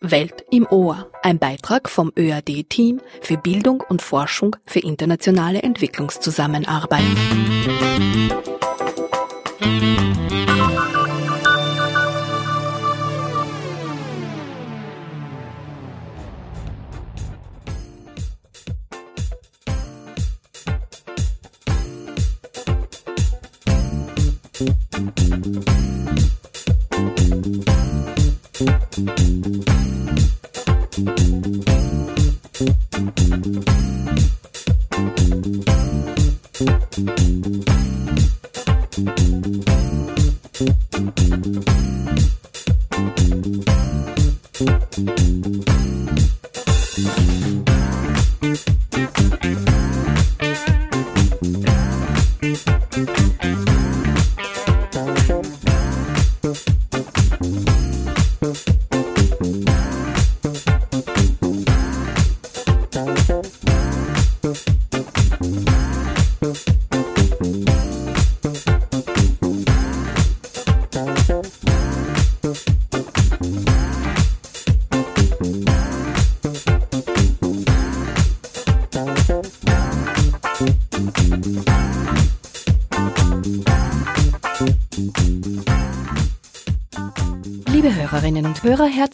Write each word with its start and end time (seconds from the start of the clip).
Welt 0.00 0.44
im 0.50 0.66
Ohr, 0.70 1.10
ein 1.22 1.38
Beitrag 1.38 1.88
vom 1.88 2.12
ÖAD-Team 2.16 3.00
für 3.20 3.36
Bildung 3.36 3.82
und 3.88 4.00
Forschung 4.00 4.56
für 4.64 4.78
internationale 4.78 5.62
Entwicklungszusammenarbeit. 5.62 7.02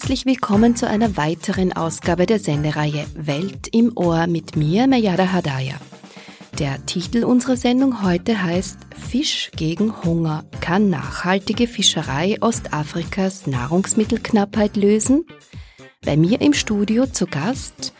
Herzlich 0.05 0.27
willkommen 0.27 0.77
zu 0.77 0.87
einer 0.87 1.17
weiteren 1.17 1.73
Ausgabe 1.73 2.27
der 2.27 2.39
Sendereihe 2.39 3.07
Welt 3.15 3.69
im 3.73 3.97
Ohr 3.97 4.27
mit 4.27 4.55
mir, 4.55 4.87
Mayada 4.87 5.33
Hadaya. 5.33 5.77
Der 6.59 6.85
Titel 6.85 7.25
unserer 7.25 7.57
Sendung 7.57 8.03
heute 8.03 8.43
heißt 8.43 8.77
Fisch 8.95 9.51
gegen 9.57 10.05
Hunger. 10.05 10.45
Kann 10.61 10.91
nachhaltige 10.91 11.67
Fischerei 11.67 12.37
Ostafrikas 12.43 13.47
Nahrungsmittelknappheit 13.47 14.77
lösen? 14.77 15.25
Bei 16.05 16.19
mir 16.19 16.43
im 16.43 16.53
Studio 16.53 17.07
zu 17.07 17.27
Gast 17.27 17.95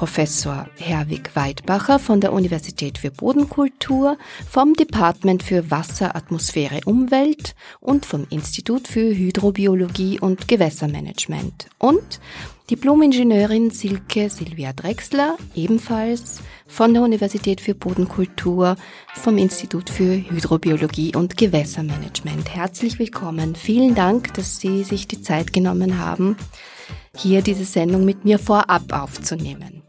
Professor 0.00 0.66
Herwig 0.78 1.36
Weidbacher 1.36 1.98
von 1.98 2.22
der 2.22 2.32
Universität 2.32 2.96
für 2.96 3.10
Bodenkultur, 3.10 4.16
vom 4.48 4.72
Department 4.72 5.42
für 5.42 5.70
Wasser, 5.70 6.16
Atmosphäre, 6.16 6.80
Umwelt 6.86 7.54
und 7.80 8.06
vom 8.06 8.26
Institut 8.30 8.88
für 8.88 9.14
Hydrobiologie 9.14 10.18
und 10.18 10.48
Gewässermanagement. 10.48 11.66
Und 11.76 12.18
Diplomingenieurin 12.70 13.72
Silke 13.72 14.30
Silvia 14.30 14.72
Drexler, 14.72 15.36
ebenfalls 15.54 16.40
von 16.66 16.94
der 16.94 17.02
Universität 17.02 17.60
für 17.60 17.74
Bodenkultur, 17.74 18.76
vom 19.12 19.36
Institut 19.36 19.90
für 19.90 20.16
Hydrobiologie 20.16 21.14
und 21.14 21.36
Gewässermanagement. 21.36 22.54
Herzlich 22.54 22.98
willkommen. 22.98 23.54
Vielen 23.54 23.94
Dank, 23.94 24.32
dass 24.32 24.60
Sie 24.60 24.82
sich 24.82 25.08
die 25.08 25.20
Zeit 25.20 25.52
genommen 25.52 25.98
haben, 25.98 26.38
hier 27.14 27.42
diese 27.42 27.66
Sendung 27.66 28.06
mit 28.06 28.24
mir 28.24 28.38
vorab 28.38 28.92
aufzunehmen. 28.92 29.79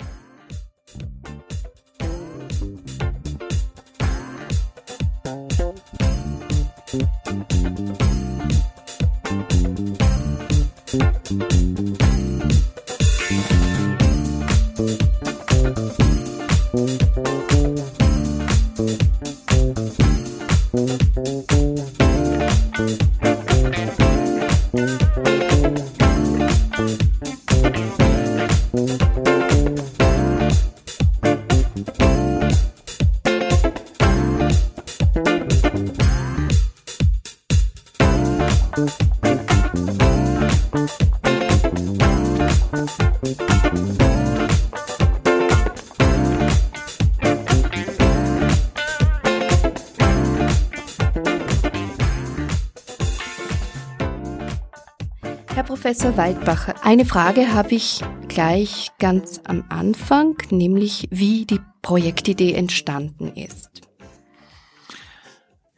Weidbacher, 56.21 56.75
eine 56.85 57.03
Frage 57.03 57.51
habe 57.51 57.73
ich 57.73 57.99
gleich 58.27 58.91
ganz 58.99 59.41
am 59.43 59.63
Anfang, 59.69 60.37
nämlich 60.51 61.07
wie 61.09 61.47
die 61.47 61.59
Projektidee 61.81 62.53
entstanden 62.53 63.33
ist. 63.35 63.81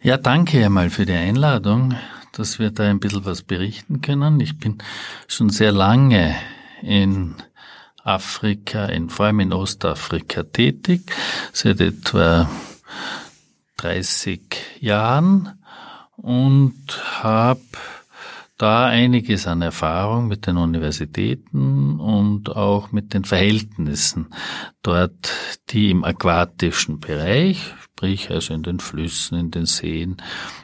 Ja, 0.02 0.18
danke 0.18 0.66
einmal 0.66 0.90
für 0.90 1.06
die 1.06 1.14
Einladung, 1.14 1.96
dass 2.34 2.60
wir 2.60 2.72
da 2.72 2.90
ein 2.90 3.00
bisschen 3.00 3.24
was 3.24 3.44
berichten 3.44 4.02
können. 4.02 4.42
Ich 4.42 4.58
bin 4.58 4.80
schon 5.30 5.50
sehr 5.50 5.72
lange 5.72 6.36
in 6.82 7.36
Afrika, 8.04 8.88
in, 8.88 9.10
vor 9.10 9.28
allem 9.28 9.40
in 9.40 9.54
Ostafrika 9.54 10.44
tätig, 10.44 11.10
seit 11.54 11.80
etwa 11.80 12.50
30 13.78 14.42
Jahren 14.82 15.58
und 16.18 16.76
habe 17.22 17.62
da 18.58 18.86
einiges 18.86 19.48
an 19.48 19.62
Erfahrung 19.62 20.28
mit 20.28 20.46
den 20.46 20.58
Universitäten 20.58 22.00
und 22.00 22.56
auch 22.56 22.92
mit 22.92 23.14
den 23.14 23.26
Verhältnissen 23.26 24.28
dort, 24.84 25.32
die 25.70 25.90
im 25.90 26.04
aquatischen 26.04 27.00
Bereich, 27.00 27.74
sprich 27.84 28.30
also 28.30 28.54
in 28.54 28.64
den 28.64 28.80
Flüssen, 28.80 29.40
in 29.40 29.52
den 29.52 29.66
Seen, 29.66 30.18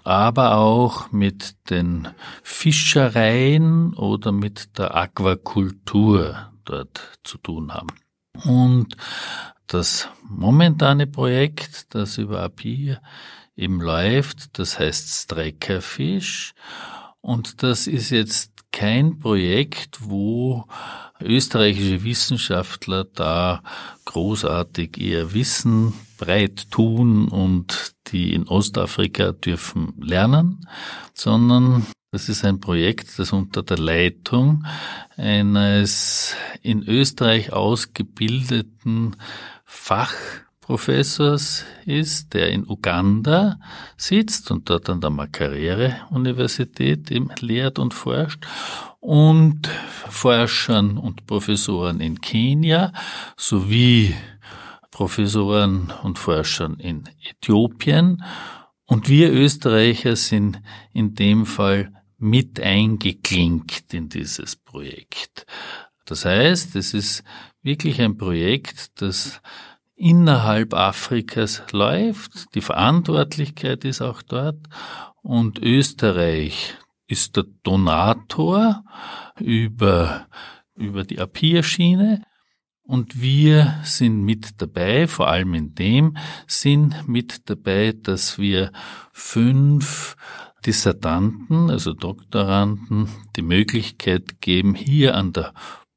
aber 0.03 0.57
auch 0.57 1.11
mit 1.11 1.55
den 1.69 2.07
Fischereien 2.43 3.93
oder 3.95 4.31
mit 4.31 4.77
der 4.77 4.95
Aquakultur 4.95 6.51
dort 6.65 7.19
zu 7.23 7.37
tun 7.39 7.73
haben. 7.73 7.89
Und 8.45 8.95
das 9.65 10.09
momentane 10.27 11.07
Projekt, 11.07 11.93
das 11.95 12.17
über 12.17 12.41
API 12.43 12.97
eben 13.55 13.81
läuft, 13.81 14.57
das 14.57 14.79
heißt 14.79 15.09
Streckerfisch 15.09 16.53
und 17.21 17.63
das 17.63 17.87
ist 17.87 18.09
jetzt 18.09 18.51
kein 18.71 19.19
Projekt, 19.19 19.99
wo 20.01 20.65
österreichische 21.19 22.03
Wissenschaftler 22.03 23.03
da 23.03 23.61
großartig 24.05 24.97
ihr 24.97 25.33
Wissen 25.33 25.93
breit 26.17 26.69
tun 26.71 27.27
und 27.27 27.93
die 28.07 28.33
in 28.33 28.47
Ostafrika 28.47 29.31
dürfen 29.31 29.93
lernen, 29.99 30.67
sondern 31.13 31.85
das 32.11 32.29
ist 32.29 32.43
ein 32.43 32.59
Projekt, 32.59 33.19
das 33.19 33.33
unter 33.33 33.63
der 33.63 33.77
Leitung 33.77 34.65
eines 35.15 36.35
in 36.61 36.83
Österreich 36.83 37.53
ausgebildeten 37.53 39.15
Fach 39.65 40.13
Professors 40.69 41.65
ist, 41.87 42.35
der 42.35 42.51
in 42.51 42.69
Uganda 42.69 43.59
sitzt 43.97 44.51
und 44.51 44.69
dort 44.69 44.87
an 44.87 45.01
der 45.01 45.09
Makerere-Universität 45.09 47.09
lehrt 47.41 47.79
und 47.79 47.95
forscht 47.95 48.45
und 48.99 49.67
Forschern 50.09 50.99
und 50.99 51.25
Professoren 51.25 51.99
in 51.99 52.21
Kenia 52.21 52.93
sowie 53.35 54.13
Professoren 54.91 55.91
und 56.03 56.19
Forschern 56.19 56.75
in 56.75 57.09
Äthiopien. 57.27 58.23
Und 58.85 59.09
wir 59.09 59.33
Österreicher 59.33 60.15
sind 60.15 60.61
in 60.93 61.15
dem 61.15 61.47
Fall 61.47 61.91
mit 62.19 62.59
eingeklinkt 62.59 63.91
in 63.91 64.07
dieses 64.07 64.55
Projekt. 64.55 65.47
Das 66.05 66.25
heißt, 66.25 66.75
es 66.75 66.93
ist 66.93 67.23
wirklich 67.63 67.99
ein 68.03 68.17
Projekt, 68.17 69.01
das 69.01 69.41
innerhalb 69.99 70.73
Afrikas 70.73 71.61
läuft. 71.71 72.55
Die 72.55 72.61
Verantwortlichkeit 72.61 73.83
ist 73.83 74.01
auch 74.01 74.21
dort. 74.21 74.57
Und 75.21 75.59
Österreich 75.59 76.75
ist 77.07 77.35
der 77.35 77.45
Donator 77.63 78.83
über, 79.39 80.27
über 80.75 81.03
die 81.03 81.19
APIA-Schiene. 81.19 82.23
Und 82.81 83.21
wir 83.21 83.75
sind 83.83 84.23
mit 84.23 84.61
dabei, 84.61 85.07
vor 85.07 85.27
allem 85.27 85.53
in 85.53 85.75
dem 85.75 86.17
Sinn 86.47 86.95
mit 87.05 87.49
dabei, 87.49 87.93
dass 87.93 88.39
wir 88.39 88.71
fünf 89.11 90.15
Dissertanten, 90.65 91.69
also 91.69 91.93
Doktoranden, 91.93 93.09
die 93.35 93.41
Möglichkeit 93.41 94.41
geben, 94.41 94.75
hier 94.75 95.15
an 95.15 95.33
der 95.33 95.53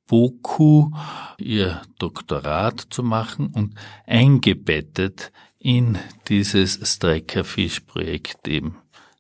BOKU 0.07 0.91
ihr 1.39 1.83
Doktorat 1.99 2.87
zu 2.91 3.03
machen 3.03 3.49
und 3.55 3.75
eingebettet 4.07 5.33
in 5.59 5.99
dieses 6.29 6.81
Streckerfisch-Projekt 6.83 8.49
eben 8.49 8.77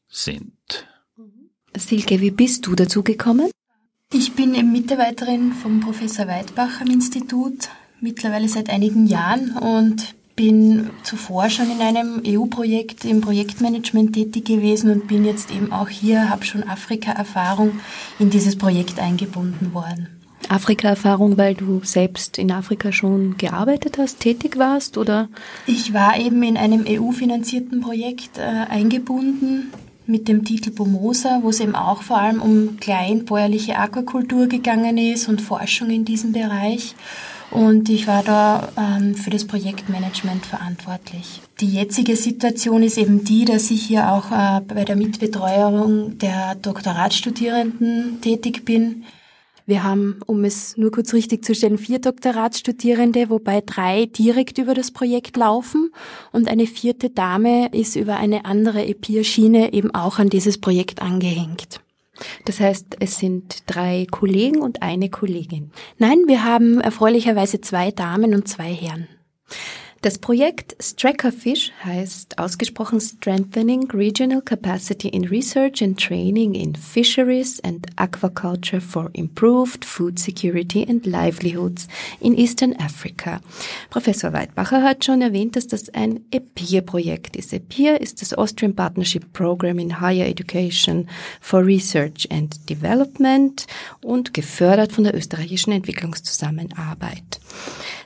sind. 0.08 0.86
Silke, 1.76 2.20
wie 2.20 2.30
bist 2.30 2.66
du 2.66 2.74
dazu 2.74 3.02
gekommen? 3.02 3.50
Ich 4.12 4.34
bin 4.34 4.54
eben 4.54 4.72
Mitarbeiterin 4.72 5.52
vom 5.52 5.80
Professor 5.80 6.26
Weidbach 6.26 6.80
am 6.82 6.88
Institut, 6.88 7.70
mittlerweile 8.00 8.48
seit 8.48 8.68
einigen 8.68 9.06
Jahren 9.06 9.56
und 9.56 10.14
bin 10.36 10.90
zuvor 11.02 11.48
schon 11.48 11.70
in 11.70 11.80
einem 11.80 12.22
EU-Projekt 12.26 13.04
im 13.04 13.20
Projektmanagement 13.20 14.12
tätig 14.12 14.44
gewesen 14.44 14.90
und 14.90 15.08
bin 15.08 15.24
jetzt 15.24 15.50
eben 15.50 15.72
auch 15.72 15.88
hier, 15.88 16.28
habe 16.28 16.44
schon 16.44 16.62
Afrika-Erfahrung 16.62 17.80
in 18.18 18.28
dieses 18.28 18.56
Projekt 18.56 18.98
eingebunden 18.98 19.72
worden. 19.72 20.11
Afrika-Erfahrung, 20.48 21.38
weil 21.38 21.54
du 21.54 21.80
selbst 21.84 22.38
in 22.38 22.50
Afrika 22.50 22.92
schon 22.92 23.36
gearbeitet 23.36 23.98
hast, 23.98 24.20
tätig 24.20 24.58
warst, 24.58 24.98
oder? 24.98 25.28
Ich 25.66 25.92
war 25.92 26.18
eben 26.18 26.42
in 26.42 26.56
einem 26.56 26.84
EU-finanzierten 26.86 27.80
Projekt 27.80 28.38
äh, 28.38 28.42
eingebunden 28.70 29.72
mit 30.06 30.28
dem 30.28 30.44
Titel 30.44 30.70
Pomosa, 30.70 31.40
wo 31.42 31.50
es 31.50 31.60
eben 31.60 31.74
auch 31.74 32.02
vor 32.02 32.18
allem 32.18 32.42
um 32.42 32.76
kleinbäuerliche 32.78 33.78
Aquakultur 33.78 34.46
gegangen 34.46 34.98
ist 34.98 35.28
und 35.28 35.40
Forschung 35.40 35.90
in 35.90 36.04
diesem 36.04 36.32
Bereich. 36.32 36.94
Und 37.50 37.90
ich 37.90 38.06
war 38.06 38.22
da 38.22 38.68
ähm, 38.78 39.14
für 39.14 39.28
das 39.28 39.46
Projektmanagement 39.46 40.46
verantwortlich. 40.46 41.42
Die 41.60 41.66
jetzige 41.66 42.16
Situation 42.16 42.82
ist 42.82 42.96
eben 42.96 43.24
die, 43.24 43.44
dass 43.44 43.70
ich 43.70 43.82
hier 43.82 44.10
auch 44.10 44.32
äh, 44.32 44.62
bei 44.62 44.84
der 44.84 44.96
Mitbetreuung 44.96 46.18
der 46.18 46.54
Doktoratstudierenden 46.54 48.20
tätig 48.22 48.64
bin. 48.64 49.04
Wir 49.66 49.84
haben, 49.84 50.20
um 50.26 50.44
es 50.44 50.76
nur 50.76 50.90
kurz 50.90 51.12
richtig 51.12 51.44
zu 51.44 51.54
stellen, 51.54 51.78
vier 51.78 52.00
Doktoratsstudierende, 52.00 53.30
wobei 53.30 53.60
drei 53.60 54.06
direkt 54.06 54.58
über 54.58 54.74
das 54.74 54.90
Projekt 54.90 55.36
laufen 55.36 55.90
und 56.32 56.48
eine 56.48 56.66
vierte 56.66 57.10
Dame 57.10 57.68
ist 57.72 57.96
über 57.96 58.16
eine 58.16 58.44
andere 58.44 58.84
EPIR-Schiene 58.84 59.72
eben 59.72 59.94
auch 59.94 60.18
an 60.18 60.28
dieses 60.28 60.58
Projekt 60.58 61.00
angehängt. 61.00 61.80
Das 62.44 62.60
heißt, 62.60 62.96
es 63.00 63.18
sind 63.18 63.62
drei 63.66 64.06
Kollegen 64.10 64.60
und 64.60 64.82
eine 64.82 65.10
Kollegin. 65.10 65.70
Nein, 65.98 66.18
wir 66.26 66.44
haben 66.44 66.80
erfreulicherweise 66.80 67.60
zwei 67.60 67.90
Damen 67.90 68.34
und 68.34 68.48
zwei 68.48 68.72
Herren. 68.72 69.08
Das 70.02 70.18
Projekt 70.18 70.74
Strackerfish 70.80 71.70
heißt 71.84 72.36
ausgesprochen 72.36 73.00
Strengthening 73.00 73.88
Regional 73.92 74.42
Capacity 74.42 75.06
in 75.06 75.26
Research 75.26 75.80
and 75.80 75.96
Training 75.96 76.56
in 76.56 76.74
Fisheries 76.74 77.60
and 77.60 77.86
Aquaculture 77.94 78.80
for 78.80 79.10
Improved 79.12 79.84
Food 79.84 80.18
Security 80.18 80.84
and 80.88 81.06
Livelihoods 81.06 81.86
in 82.18 82.36
Eastern 82.36 82.74
Africa. 82.80 83.40
Professor 83.90 84.32
Weidbacher 84.32 84.82
hat 84.82 85.04
schon 85.04 85.22
erwähnt, 85.22 85.54
dass 85.54 85.68
das 85.68 85.88
ein 85.90 86.24
EPIR-Projekt 86.32 87.36
ist. 87.36 87.52
EPIR 87.52 88.00
ist 88.00 88.22
das 88.22 88.34
Austrian 88.34 88.74
Partnership 88.74 89.32
Program 89.32 89.78
in 89.78 90.00
Higher 90.00 90.26
Education 90.26 91.08
for 91.40 91.64
Research 91.64 92.26
and 92.28 92.68
Development 92.68 93.68
und 94.00 94.34
gefördert 94.34 94.90
von 94.90 95.04
der 95.04 95.14
österreichischen 95.14 95.70
Entwicklungszusammenarbeit. 95.70 97.38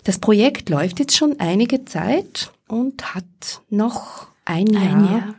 Das 0.06 0.20
Projekt 0.20 0.68
läuft 0.68 1.00
jetzt 1.00 1.16
schon 1.16 1.40
einige 1.40 1.84
Zeit 1.84 2.52
und 2.68 3.16
hat 3.16 3.24
noch 3.70 4.28
ein 4.44 4.68
Jahr. 4.68 4.82
Ein 4.84 5.04
Jahr. 5.04 5.34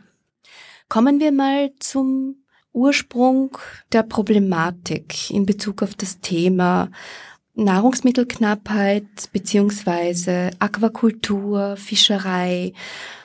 Kommen 0.90 1.20
wir 1.20 1.32
mal 1.32 1.72
zum 1.78 2.44
Ursprung 2.74 3.56
der 3.92 4.02
Problematik 4.02 5.30
in 5.30 5.46
Bezug 5.46 5.82
auf 5.82 5.94
das 5.94 6.20
Thema 6.20 6.90
Nahrungsmittelknappheit 7.54 9.32
beziehungsweise 9.32 10.50
Aquakultur, 10.58 11.78
Fischerei. 11.78 12.74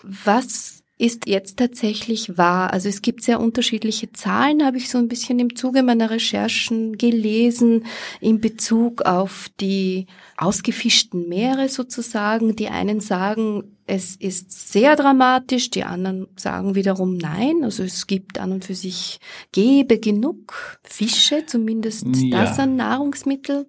Was 0.02 0.83
ist 1.04 1.28
jetzt 1.28 1.58
tatsächlich 1.58 2.38
wahr. 2.38 2.72
Also 2.72 2.88
es 2.88 3.02
gibt 3.02 3.24
sehr 3.24 3.42
unterschiedliche 3.42 4.14
Zahlen, 4.14 4.64
habe 4.64 4.78
ich 4.78 4.90
so 4.90 4.98
ein 4.98 5.10
bisschen 5.10 5.38
im 5.38 5.54
Zuge 5.54 5.84
meiner 5.84 6.10
Recherchen 6.10 6.98
gelesen, 6.98 7.86
in 8.22 8.40
Bezug 8.40 9.02
auf 9.02 9.50
die 9.60 10.08
ausgefischten 10.38 11.28
Meere 11.28 11.68
sozusagen. 11.68 12.56
Die 12.56 12.70
einen 12.70 13.02
sagen, 13.02 13.66
es 13.86 14.16
ist 14.16 14.72
sehr 14.72 14.96
dramatisch, 14.96 15.70
die 15.70 15.84
anderen 15.84 16.28
sagen 16.38 16.74
wiederum 16.74 17.18
nein. 17.18 17.66
Also 17.66 17.84
es 17.84 18.08
gibt 18.08 18.40
an 18.40 18.54
und 18.54 18.64
für 18.64 18.76
sich, 18.76 19.20
gäbe 19.52 20.00
genug 20.00 20.80
Fische, 20.84 21.46
zumindest 21.46 22.08
ja. 22.16 22.46
das 22.46 22.60
an 22.60 22.78
Nahrungsmittel. 22.78 23.68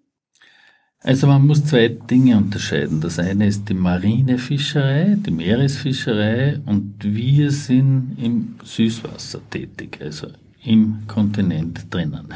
Also 1.07 1.27
man 1.27 1.47
muss 1.47 1.63
zwei 1.67 1.89
Dinge 1.89 2.39
unterscheiden. 2.39 3.03
Das 3.03 3.19
eine 3.19 3.47
ist 3.47 3.69
die 3.69 3.75
marine 3.75 4.39
Fischerei, 4.39 5.19
die 5.19 5.31
Meeresfischerei 5.31 6.61
und 6.65 6.95
wir 7.03 7.51
sind 7.51 8.17
im 8.19 8.55
Süßwasser 8.65 9.41
tätig, 9.51 9.99
also 10.01 10.29
im 10.65 11.01
Kontinent 11.07 11.93
drinnen. 11.93 12.29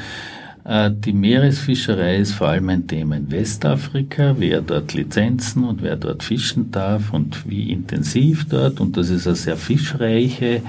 Äh, 0.67 0.91
die 0.93 1.15
Meeresfischerei 1.15 2.19
ist 2.19 2.32
vor 2.32 2.49
allem 2.49 2.69
ein 2.69 2.87
Thema 2.87 3.17
in 3.17 3.31
Westafrika, 3.31 4.35
wer 4.38 4.61
dort 4.61 4.93
Lizenzen 4.93 5.64
und 5.64 5.82
wer 5.82 5.97
dort 5.97 6.23
fischen 6.23 6.71
darf 6.71 7.14
und 7.14 7.49
wie 7.49 7.73
intensiv 7.73 8.50
dort. 8.50 8.81
Und 8.81 8.99
das 8.99 9.09
ist 9.09 9.26
eine 9.26 9.37
sehr 9.37 9.56
fischreiche 9.56 10.61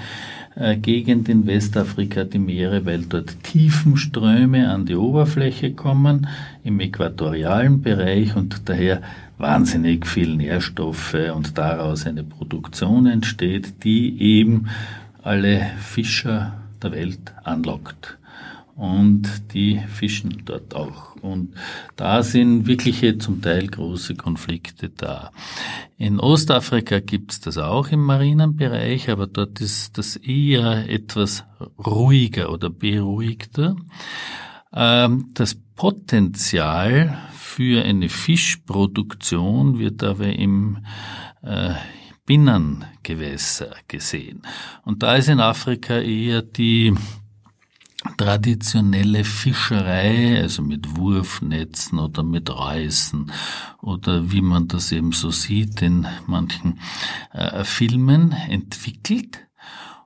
Gegend 0.81 1.29
in 1.29 1.47
Westafrika 1.47 2.25
die 2.25 2.37
Meere, 2.37 2.85
weil 2.85 3.03
dort 3.03 3.43
Tiefenströme 3.43 4.69
an 4.69 4.85
die 4.85 4.95
Oberfläche 4.95 5.71
kommen 5.71 6.27
im 6.65 6.81
äquatorialen 6.81 7.81
Bereich 7.81 8.35
und 8.35 8.67
daher 8.67 9.01
wahnsinnig 9.37 10.05
viel 10.05 10.35
Nährstoffe 10.35 11.15
und 11.33 11.57
daraus 11.57 12.05
eine 12.05 12.25
Produktion 12.25 13.05
entsteht, 13.05 13.85
die 13.85 14.21
eben 14.21 14.67
alle 15.23 15.61
Fischer 15.79 16.57
der 16.83 16.91
Welt 16.91 17.33
anlockt 17.45 18.17
und 18.79 19.53
die 19.53 19.81
fischen 19.93 20.43
dort 20.45 20.73
auch. 20.73 21.15
Und 21.15 21.53
da 21.97 22.23
sind 22.23 22.65
wirkliche 22.65 23.17
zum 23.17 23.41
Teil 23.41 23.67
große 23.67 24.15
Konflikte 24.15 24.89
da. 24.89 25.31
In 25.97 26.17
Ostafrika 26.17 27.01
gibt's 27.01 27.41
das 27.41 27.57
auch 27.57 27.89
im 27.89 28.05
Marinenbereich, 28.05 29.09
aber 29.09 29.27
dort 29.27 29.59
ist 29.59 29.97
das 29.97 30.15
eher 30.15 30.89
etwas 30.89 31.43
ruhiger 31.77 32.53
oder 32.53 32.69
beruhigter. 32.69 33.75
Ähm, 34.73 35.29
das 35.33 35.55
Potenzial 35.75 37.17
für 37.33 37.83
eine 37.83 38.07
Fischproduktion 38.07 39.77
wird 39.77 40.03
aber 40.03 40.27
im 40.27 40.85
äh, 41.41 41.73
Binnengewässer 42.25 43.75
gesehen. 43.89 44.43
Und 44.85 45.03
da 45.03 45.15
ist 45.15 45.27
in 45.27 45.41
Afrika 45.41 45.97
eher 45.97 46.43
die 46.43 46.93
traditionelle 48.17 49.23
Fischerei, 49.23 50.39
also 50.41 50.61
mit 50.61 50.95
Wurfnetzen 50.95 51.99
oder 51.99 52.23
mit 52.23 52.49
Reißen 52.49 53.31
oder 53.81 54.31
wie 54.31 54.41
man 54.41 54.67
das 54.67 54.91
eben 54.91 55.11
so 55.11 55.31
sieht 55.31 55.81
in 55.81 56.07
manchen 56.25 56.79
äh, 57.33 57.63
Filmen 57.63 58.31
entwickelt. 58.31 59.47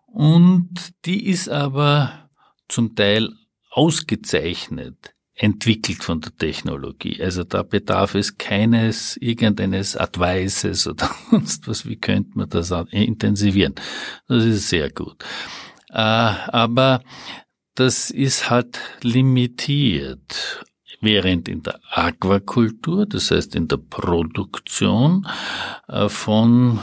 Und 0.07 0.93
die 1.05 1.25
ist 1.27 1.49
aber 1.49 2.29
zum 2.67 2.95
Teil 2.95 3.33
ausgezeichnet 3.71 5.13
entwickelt 5.35 6.03
von 6.03 6.21
der 6.21 6.35
Technologie. 6.35 7.21
Also 7.21 7.43
da 7.43 7.63
bedarf 7.63 8.13
es 8.13 8.37
keines, 8.37 9.17
irgendeines 9.17 9.97
Advices 9.97 10.87
oder 10.87 11.09
sonst 11.31 11.67
was, 11.67 11.87
wie 11.87 11.95
könnte 11.95 12.37
man 12.37 12.49
das 12.49 12.71
intensivieren. 12.91 13.73
Das 14.27 14.43
ist 14.43 14.69
sehr 14.69 14.91
gut. 14.91 15.23
Äh, 15.89 15.95
aber 15.95 17.03
das 17.75 18.09
ist 18.09 18.49
halt 18.49 18.79
limitiert. 19.01 20.63
Während 21.01 21.49
in 21.49 21.63
der 21.63 21.79
Aquakultur, 21.91 23.05
das 23.05 23.29
heißt 23.29 23.55
in 23.55 23.67
der 23.67 23.77
Produktion 23.77 25.27
äh, 25.89 26.07
von 26.07 26.79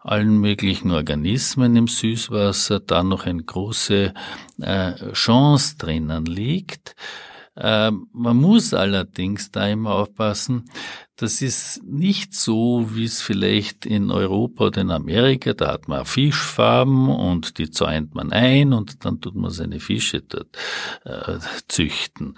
allen 0.00 0.36
möglichen 0.38 0.90
Organismen 0.90 1.74
im 1.74 1.88
Süßwasser, 1.88 2.80
da 2.80 3.02
noch 3.02 3.24
eine 3.24 3.42
große 3.42 4.12
äh, 4.60 5.12
Chance 5.12 5.76
drinnen 5.78 6.26
liegt. 6.26 6.94
Ähm, 7.56 8.08
man 8.12 8.36
muss 8.36 8.74
allerdings 8.74 9.50
da 9.50 9.68
immer 9.68 9.94
aufpassen, 9.94 10.64
das 11.16 11.40
ist 11.40 11.84
nicht 11.84 12.34
so, 12.34 12.88
wie 12.94 13.04
es 13.04 13.22
vielleicht 13.22 13.86
in 13.86 14.10
Europa 14.10 14.66
oder 14.66 14.80
in 14.80 14.90
Amerika, 14.90 15.52
da 15.52 15.72
hat 15.72 15.86
man 15.86 16.04
Fischfarben 16.04 17.08
und 17.08 17.58
die 17.58 17.70
zäunt 17.70 18.14
man 18.14 18.32
ein 18.32 18.72
und 18.72 19.04
dann 19.04 19.20
tut 19.20 19.36
man 19.36 19.52
seine 19.52 19.78
Fische 19.78 20.22
dort 20.22 20.56
äh, 21.04 21.38
züchten. 21.68 22.36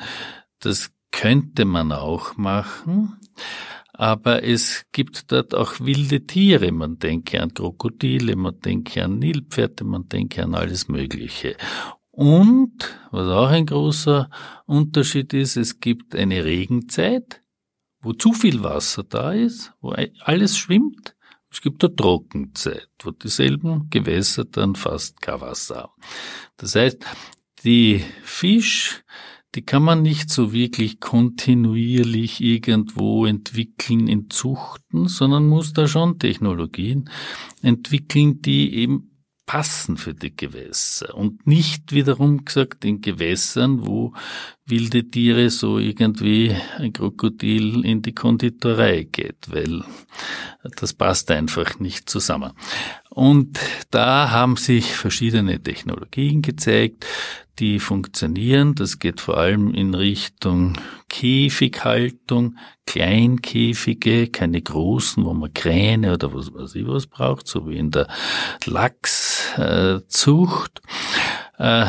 Das 0.59 0.91
könnte 1.11 1.65
man 1.65 1.93
auch 1.93 2.37
machen, 2.37 3.17
aber 3.95 4.45
es 4.45 4.85
gibt 4.93 5.33
dort 5.33 5.55
auch 5.55 5.81
wilde 5.81 6.27
Tiere. 6.27 6.71
Man 6.73 6.99
denke 6.99 7.41
an 7.41 7.55
Krokodile, 7.55 8.37
man 8.37 8.61
denke 8.61 9.03
an 9.03 9.19
Nilpferde, 9.19 9.85
man 9.85 10.07
denke 10.11 10.43
an 10.43 10.55
alles 10.55 10.89
Mögliche. 10.89 11.57
Und, 12.17 12.99
was 13.11 13.29
auch 13.29 13.51
ein 13.51 13.67
großer 13.67 14.31
Unterschied 14.65 15.35
ist, 15.35 15.59
es 15.59 15.81
gibt 15.81 16.15
eine 16.15 16.45
Regenzeit, 16.45 17.43
wo 18.01 18.15
zu 18.15 18.33
viel 18.33 18.63
Wasser 18.63 19.05
da 19.05 19.33
ist, 19.33 19.75
wo 19.83 19.91
alles 20.21 20.57
schwimmt. 20.57 21.15
Es 21.51 21.61
gibt 21.61 21.85
eine 21.85 21.95
Trockenzeit, 21.95 22.89
wo 23.03 23.11
dieselben 23.11 23.91
Gewässer 23.91 24.47
dann 24.47 24.77
fast 24.77 25.21
kein 25.21 25.43
Wasser 25.43 25.77
haben. 25.77 25.93
Das 26.57 26.75
heißt, 26.75 27.05
die 27.65 28.03
Fisch, 28.23 29.05
die 29.55 29.63
kann 29.63 29.83
man 29.83 30.01
nicht 30.01 30.31
so 30.31 30.55
wirklich 30.55 31.01
kontinuierlich 31.01 32.41
irgendwo 32.41 33.27
entwickeln 33.27 34.09
in 34.09 34.31
Zuchten, 34.31 35.07
sondern 35.07 35.49
muss 35.49 35.75
da 35.75 35.87
schon 35.87 36.19
Technologien 36.19 37.11
entwickeln, 37.61 38.41
die 38.41 38.75
eben 38.75 39.16
passen 39.47 39.97
für 39.97 40.13
die 40.13 40.37
Gewässer. 40.37 41.15
Und 41.15 41.47
nicht 41.47 41.93
wiederum 41.93 42.45
gesagt 42.45 42.85
in 42.85 43.01
Gewässern, 43.01 43.87
wo 43.87 44.13
wilde 44.67 45.09
Tiere 45.09 45.49
so 45.51 45.79
irgendwie 45.79 46.55
ein 46.79 46.93
Krokodil 46.93 47.85
in 47.85 48.03
die 48.03 48.15
Konditorei 48.15 49.05
geht, 49.05 49.47
weil 49.49 49.85
das 50.77 50.93
passt 50.93 51.31
einfach 51.31 51.79
nicht 51.79 52.11
zusammen. 52.11 52.53
Und 53.09 53.61
da 53.91 54.31
haben 54.31 54.57
sich 54.57 54.93
verschiedene 54.93 55.63
Technologien 55.63 56.43
gezeigt, 56.43 57.07
die 57.61 57.79
funktionieren. 57.79 58.75
Das 58.75 58.99
geht 58.99 59.21
vor 59.21 59.39
allem 59.39 59.73
in 59.73 59.95
Richtung 59.95 60.77
Käfighaltung, 61.09 62.57
Kleinkäfige, 62.87 64.27
keine 64.29 64.61
großen, 64.61 65.25
wo 65.25 65.33
man 65.33 65.55
Kräne 65.55 66.13
oder 66.13 66.35
was 66.35 66.53
weiß 66.53 66.75
ich 66.75 66.87
was 66.87 67.07
braucht, 67.07 67.47
so 67.47 67.69
wie 67.69 67.79
in 67.79 67.93
der 67.93 68.09
Lachszucht. 68.65 70.03
Äh, 71.57 71.87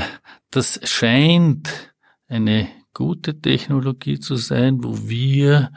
das 0.52 0.80
scheint 0.84 1.92
eine 2.28 2.68
gute 2.94 3.40
Technologie 3.40 4.20
zu 4.20 4.36
sein, 4.36 4.84
wo 4.84 5.08
wir 5.08 5.72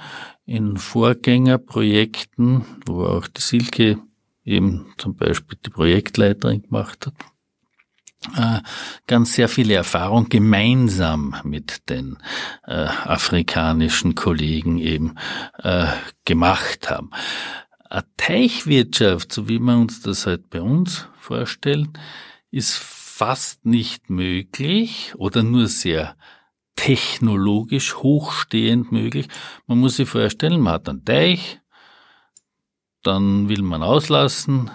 in 0.46 0.76
Vorgängerprojekten, 0.76 2.64
wo 2.86 3.04
auch 3.04 3.28
die 3.28 3.40
Silke 3.40 3.98
eben 4.44 4.92
zum 4.96 5.16
Beispiel 5.16 5.58
die 5.64 5.70
Projektleiterin 5.70 6.62
gemacht 6.62 7.06
hat, 7.06 7.14
äh, 8.36 8.60
ganz 9.06 9.34
sehr 9.34 9.48
viele 9.48 9.74
Erfahrung 9.74 10.28
gemeinsam 10.28 11.36
mit 11.44 11.88
den 11.88 12.18
äh, 12.66 12.72
afrikanischen 12.72 14.14
Kollegen 14.14 14.78
eben 14.78 15.16
äh, 15.58 15.86
gemacht 16.24 16.90
haben. 16.90 17.10
Eine 17.88 18.04
Teichwirtschaft, 18.16 19.32
so 19.32 19.48
wie 19.48 19.58
wir 19.58 19.76
uns 19.76 20.02
das 20.02 20.26
halt 20.26 20.50
bei 20.50 20.60
uns 20.60 21.08
vorstellen, 21.18 21.92
ist 22.50 22.76
fast 22.76 23.64
nicht 23.64 24.10
möglich 24.10 25.12
oder 25.16 25.42
nur 25.42 25.66
sehr 25.66 26.16
technologisch 26.80 27.96
hochstehend 27.96 28.90
möglich. 28.90 29.28
Man 29.66 29.80
muss 29.80 29.96
sich 29.96 30.08
vorstellen, 30.08 30.62
man 30.62 30.72
hat 30.72 30.88
einen 30.88 31.04
Teich, 31.04 31.60
dann 33.02 33.50
will 33.50 33.60
man 33.60 33.82
auslassen 33.82 34.70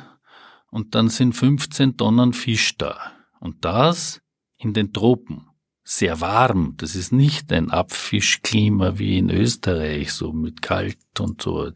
und 0.70 0.94
dann 0.94 1.10
sind 1.10 1.34
15 1.34 1.98
Tonnen 1.98 2.34
Fisch 2.34 2.78
da. 2.78 3.12
Und 3.40 3.66
das 3.66 4.22
in 4.60 4.74
den 4.74 4.94
Tropen. 4.94 5.48
Sehr 5.88 6.20
warm. 6.20 6.74
Das 6.78 6.96
ist 6.96 7.12
nicht 7.12 7.54
ein 7.54 7.70
Abfischklima 7.70 8.98
wie 8.98 9.20
in 9.20 9.30
Österreich, 9.30 10.14
so 10.14 10.34
mit 10.34 10.64
kalt 10.64 10.98
und 11.20 11.44
so. 11.44 11.72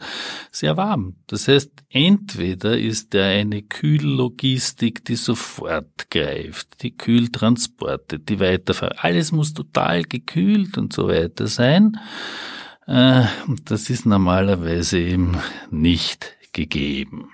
Sehr 0.51 0.77
warm. 0.77 1.17
Das 1.27 1.47
heißt, 1.47 1.71
entweder 1.89 2.75
ist 2.75 3.13
da 3.13 3.23
eine 3.23 3.61
Kühllogistik, 3.61 5.05
die 5.05 5.15
sofort 5.15 6.09
greift, 6.09 6.81
die 6.81 6.97
Kühltransporte, 6.97 8.17
die 8.17 8.39
Weiterfahrt. 8.39 9.03
Alles 9.03 9.31
muss 9.31 9.53
total 9.53 10.01
gekühlt 10.01 10.79
und 10.79 10.91
so 10.91 11.07
weiter 11.07 11.45
sein. 11.45 11.99
Äh, 12.87 13.25
und 13.45 13.69
das 13.69 13.91
ist 13.91 14.07
normalerweise 14.07 14.97
eben 14.97 15.37
nicht 15.69 16.35
gegeben. 16.51 17.29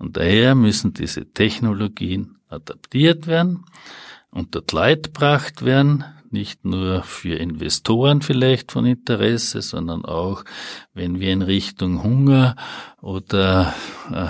Und 0.00 0.16
daher 0.16 0.56
müssen 0.56 0.94
diese 0.94 1.32
Technologien 1.32 2.38
adaptiert 2.48 3.28
werden, 3.28 3.64
unter 4.32 4.62
Leid 4.72 5.04
gebracht 5.04 5.64
werden, 5.64 6.04
nicht 6.30 6.64
nur 6.64 7.02
für 7.02 7.34
Investoren 7.34 8.22
vielleicht 8.22 8.72
von 8.72 8.86
Interesse, 8.86 9.62
sondern 9.62 10.04
auch, 10.04 10.44
wenn 10.94 11.20
wir 11.20 11.32
in 11.32 11.42
Richtung 11.42 12.02
Hunger 12.02 12.56
oder 13.00 13.74
äh, 14.10 14.28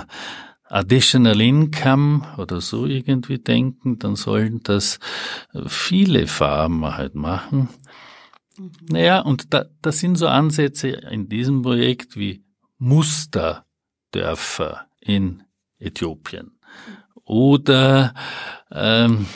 Additional 0.65 1.41
Income 1.41 2.35
oder 2.39 2.61
so 2.61 2.87
irgendwie 2.87 3.39
denken, 3.39 3.99
dann 3.99 4.17
sollen 4.17 4.61
das 4.65 4.99
viele 5.67 6.27
Farmer 6.27 6.97
halt 6.97 7.15
machen. 7.15 7.69
Naja, 8.89 9.21
und 9.21 9.55
da, 9.55 9.67
das 9.81 10.01
sind 10.01 10.17
so 10.17 10.29
Ansätze 10.29 10.89
in 10.89 11.29
diesem 11.29 11.63
Projekt 11.63 12.17
wie 12.17 12.45
Musterdörfer 12.79 14.87
in 15.01 15.45
Äthiopien 15.79 16.59
oder 17.25 18.15
ähm, 18.71 19.27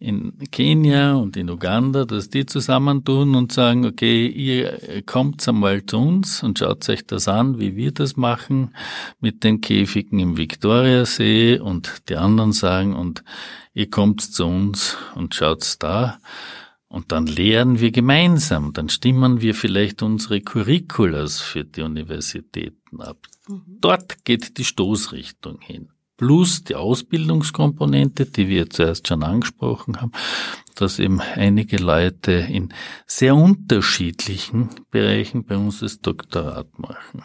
in 0.00 0.38
Kenia 0.52 1.14
und 1.14 1.36
in 1.36 1.50
Uganda, 1.50 2.04
dass 2.04 2.30
die 2.30 2.46
zusammentun 2.46 3.34
und 3.34 3.50
sagen, 3.52 3.84
okay, 3.84 4.28
ihr 4.28 5.02
kommt 5.04 5.46
einmal 5.48 5.84
zu 5.84 5.98
uns 5.98 6.42
und 6.42 6.60
schaut 6.60 6.88
euch 6.88 7.04
das 7.04 7.26
an, 7.26 7.58
wie 7.58 7.74
wir 7.74 7.90
das 7.90 8.16
machen 8.16 8.74
mit 9.20 9.42
den 9.42 9.60
Käfigen 9.60 10.20
im 10.20 10.36
Viktoriasee 10.36 11.58
und 11.58 12.08
die 12.08 12.16
anderen 12.16 12.52
sagen, 12.52 12.94
und 12.94 13.24
ihr 13.74 13.90
kommt 13.90 14.22
zu 14.22 14.46
uns 14.46 14.96
und 15.16 15.34
schaut's 15.34 15.78
da. 15.78 16.18
Und 16.86 17.12
dann 17.12 17.26
lehren 17.26 17.80
wir 17.80 17.90
gemeinsam, 17.90 18.72
dann 18.72 18.88
stimmen 18.88 19.42
wir 19.42 19.54
vielleicht 19.54 20.00
unsere 20.02 20.40
Curriculas 20.40 21.40
für 21.40 21.64
die 21.64 21.82
Universitäten 21.82 23.02
ab. 23.02 23.18
Mhm. 23.46 23.78
Dort 23.80 24.24
geht 24.24 24.56
die 24.56 24.64
Stoßrichtung 24.64 25.60
hin 25.60 25.90
plus 26.18 26.64
die 26.64 26.74
Ausbildungskomponente, 26.74 28.26
die 28.26 28.48
wir 28.48 28.68
zuerst 28.68 29.08
schon 29.08 29.22
angesprochen 29.22 30.02
haben, 30.02 30.12
dass 30.74 30.98
eben 30.98 31.20
einige 31.20 31.78
Leute 31.78 32.32
in 32.32 32.74
sehr 33.06 33.34
unterschiedlichen 33.34 34.68
Bereichen 34.90 35.44
bei 35.44 35.56
uns 35.56 35.80
das 35.80 36.00
Doktorat 36.00 36.78
machen. 36.78 37.22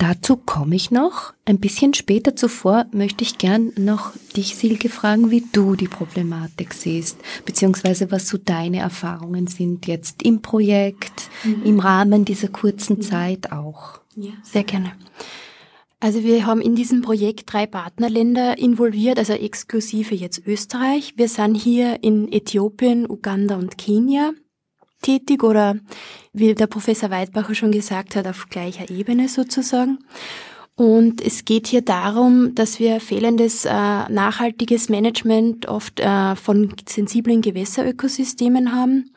Dazu 0.00 0.38
komme 0.38 0.76
ich 0.76 0.90
noch. 0.90 1.34
Ein 1.44 1.60
bisschen 1.60 1.92
später 1.92 2.34
zuvor 2.34 2.86
möchte 2.90 3.22
ich 3.22 3.36
gern 3.36 3.70
noch 3.76 4.12
dich, 4.34 4.56
Silke, 4.56 4.88
fragen, 4.88 5.30
wie 5.30 5.44
du 5.52 5.76
die 5.76 5.88
Problematik 5.88 6.72
siehst, 6.72 7.18
beziehungsweise 7.44 8.10
was 8.10 8.26
so 8.26 8.38
deine 8.38 8.78
Erfahrungen 8.78 9.46
sind 9.46 9.86
jetzt 9.86 10.22
im 10.22 10.40
Projekt, 10.40 11.28
mhm. 11.44 11.62
im 11.64 11.80
Rahmen 11.80 12.24
dieser 12.24 12.48
kurzen 12.48 12.96
mhm. 12.96 13.02
Zeit 13.02 13.52
auch. 13.52 14.00
Ja, 14.16 14.32
sehr 14.42 14.64
gerne. 14.64 14.92
Also 16.02 16.24
wir 16.24 16.46
haben 16.46 16.62
in 16.62 16.74
diesem 16.74 17.02
Projekt 17.02 17.52
drei 17.52 17.66
Partnerländer 17.66 18.56
involviert, 18.56 19.18
also 19.18 19.34
exklusive 19.34 20.14
jetzt 20.14 20.46
Österreich. 20.46 21.12
Wir 21.16 21.28
sind 21.28 21.54
hier 21.54 22.02
in 22.02 22.32
Äthiopien, 22.32 23.08
Uganda 23.08 23.56
und 23.56 23.76
Kenia 23.76 24.32
tätig 25.02 25.42
oder 25.42 25.76
wie 26.32 26.54
der 26.54 26.66
Professor 26.66 27.10
Weidbacher 27.10 27.54
schon 27.54 27.72
gesagt 27.72 28.16
hat, 28.16 28.26
auf 28.26 28.48
gleicher 28.48 28.90
Ebene 28.90 29.28
sozusagen. 29.28 29.98
Und 30.74 31.20
es 31.20 31.44
geht 31.44 31.66
hier 31.66 31.82
darum, 31.82 32.54
dass 32.54 32.78
wir 32.78 33.00
fehlendes 33.00 33.66
äh, 33.66 33.70
nachhaltiges 33.70 34.88
Management 34.88 35.68
oft 35.68 36.00
äh, 36.00 36.34
von 36.36 36.72
sensiblen 36.88 37.42
Gewässerökosystemen 37.42 38.74
haben 38.74 39.10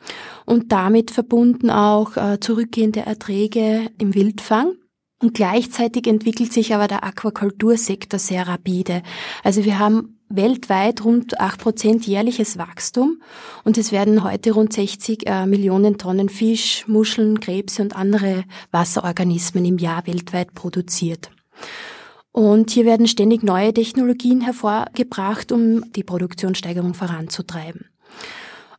und 0.44 0.72
damit 0.72 1.10
verbunden 1.10 1.70
auch 1.70 2.18
äh, 2.18 2.38
zurückgehende 2.38 3.00
Erträge 3.00 3.88
im 3.98 4.14
Wildfang. 4.14 4.74
Und 5.24 5.32
gleichzeitig 5.32 6.06
entwickelt 6.06 6.52
sich 6.52 6.74
aber 6.74 6.86
der 6.86 7.02
Aquakultursektor 7.02 8.18
sehr 8.18 8.46
rapide. 8.46 9.02
Also 9.42 9.64
wir 9.64 9.78
haben 9.78 10.18
weltweit 10.28 11.02
rund 11.02 11.40
8% 11.40 12.04
jährliches 12.06 12.58
Wachstum 12.58 13.22
und 13.64 13.78
es 13.78 13.90
werden 13.90 14.22
heute 14.22 14.52
rund 14.52 14.74
60 14.74 15.26
äh, 15.26 15.46
Millionen 15.46 15.96
Tonnen 15.96 16.28
Fisch, 16.28 16.86
Muscheln, 16.88 17.40
Krebse 17.40 17.80
und 17.80 17.96
andere 17.96 18.44
Wasserorganismen 18.70 19.64
im 19.64 19.78
Jahr 19.78 20.06
weltweit 20.06 20.52
produziert. 20.52 21.30
Und 22.30 22.70
hier 22.70 22.84
werden 22.84 23.08
ständig 23.08 23.42
neue 23.42 23.72
Technologien 23.72 24.42
hervorgebracht, 24.42 25.52
um 25.52 25.90
die 25.94 26.04
Produktionssteigerung 26.04 26.92
voranzutreiben. 26.92 27.86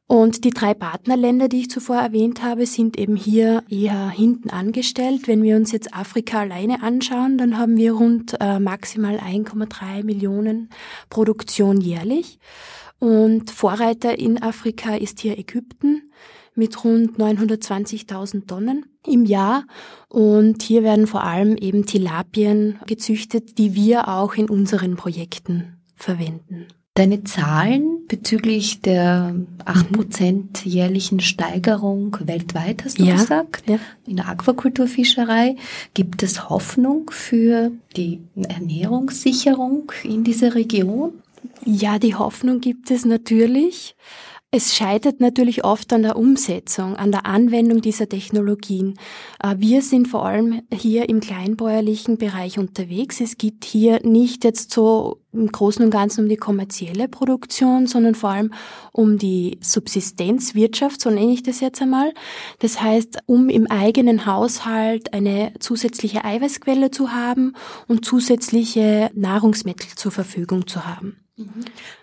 Und 0.07 0.43
die 0.43 0.51
drei 0.51 0.75
Partnerländer, 0.75 1.47
die 1.47 1.62
ich 1.62 1.69
zuvor 1.69 1.95
erwähnt 1.95 2.43
habe, 2.43 2.67
sind 2.67 2.97
eben 2.97 3.15
hier 3.15 3.63
eher 3.69 4.09
hinten 4.09 4.51
angestellt. 4.51 5.27
Wenn 5.27 5.41
wir 5.41 5.55
uns 5.55 5.71
jetzt 5.71 5.95
Afrika 5.95 6.41
alleine 6.41 6.83
anschauen, 6.83 7.39
dann 7.39 7.57
haben 7.57 7.75
wir 7.75 7.93
rund 7.93 8.35
äh, 8.39 8.59
maximal 8.59 9.17
1,3 9.17 10.03
Millionen 10.03 10.69
Produktion 11.09 11.81
jährlich. 11.81 12.38
Und 13.00 13.50
Vorreiter 13.50 14.17
in 14.19 14.41
Afrika 14.41 14.95
ist 14.95 15.21
hier 15.21 15.39
Ägypten 15.39 16.12
mit 16.53 16.83
rund 16.83 17.17
920.000 17.17 18.45
Tonnen 18.47 18.85
im 19.07 19.25
Jahr. 19.25 19.65
Und 20.07 20.62
hier 20.62 20.83
werden 20.83 21.07
vor 21.07 21.24
allem 21.24 21.57
eben 21.57 21.88
Tilapien 21.88 22.79
gezüchtet, 22.85 23.57
die 23.57 23.74
wir 23.74 24.07
auch 24.07 24.35
in 24.35 24.50
unseren 24.50 24.95
Projekten 24.95 25.81
verwenden. 25.95 26.67
Deine 26.97 27.25
Zahlen 27.25 28.07
bezüglich 28.07 28.79
der 28.79 29.35
8% 29.65 30.63
jährlichen 30.63 31.19
Steigerung 31.19 32.15
weltweit, 32.23 32.85
hast 32.85 32.99
du 32.99 33.03
ja, 33.03 33.17
gesagt, 33.17 33.67
ja. 33.67 33.79
in 34.07 34.15
der 34.15 34.29
Aquakulturfischerei, 34.29 35.57
gibt 35.93 36.23
es 36.23 36.49
Hoffnung 36.49 37.11
für 37.11 37.71
die 37.97 38.21
Ernährungssicherung 38.37 39.91
in 40.05 40.23
dieser 40.23 40.55
Region? 40.55 41.11
Ja, 41.65 41.99
die 41.99 42.15
Hoffnung 42.15 42.61
gibt 42.61 42.89
es 42.89 43.03
natürlich. 43.03 43.97
Es 44.57 44.74
scheitert 44.74 45.19
natürlich 45.19 45.65
oft 45.65 45.91
an 45.91 46.03
der 46.03 46.15
Umsetzung, 46.15 46.95
an 46.95 47.12
der 47.12 47.25
Anwendung 47.25 47.81
dieser 47.81 48.07
Technologien. 48.07 48.97
Äh, 49.43 49.55
wir 49.57 49.81
sind 49.81 50.07
vor 50.07 50.25
allem 50.25 50.62
hier 50.71 51.09
im 51.09 51.19
kleinbäuerlichen 51.19 52.17
Bereich 52.17 52.57
unterwegs. 52.57 53.19
Es 53.19 53.38
geht 53.38 53.65
hier 53.65 54.00
nicht 54.03 54.45
jetzt 54.45 54.71
so 54.71 55.19
im 55.33 55.51
Großen 55.51 55.83
und 55.83 55.91
Ganzen 55.91 56.21
um 56.21 56.29
die 56.29 56.38
kommerzielle 56.38 57.09
Produktion, 57.09 57.85
sondern 57.85 58.15
vor 58.15 58.29
allem 58.29 58.53
um 58.93 59.17
die 59.17 59.57
Subsistenzwirtschaft, 59.59 61.01
so 61.01 61.09
nenne 61.09 61.33
ich 61.33 61.43
das 61.43 61.59
jetzt 61.59 61.81
einmal. 61.81 62.13
Das 62.59 62.81
heißt, 62.81 63.24
um 63.25 63.50
im 63.50 63.69
eigenen 63.69 64.25
Haushalt 64.25 65.13
eine 65.13 65.51
zusätzliche 65.59 66.24
Eiweißquelle 66.24 66.91
zu 66.91 67.12
haben 67.12 67.57
und 67.89 68.05
zusätzliche 68.05 69.12
Nahrungsmittel 69.15 69.89
zur 69.97 70.13
Verfügung 70.13 70.65
zu 70.65 70.85
haben. 70.85 71.25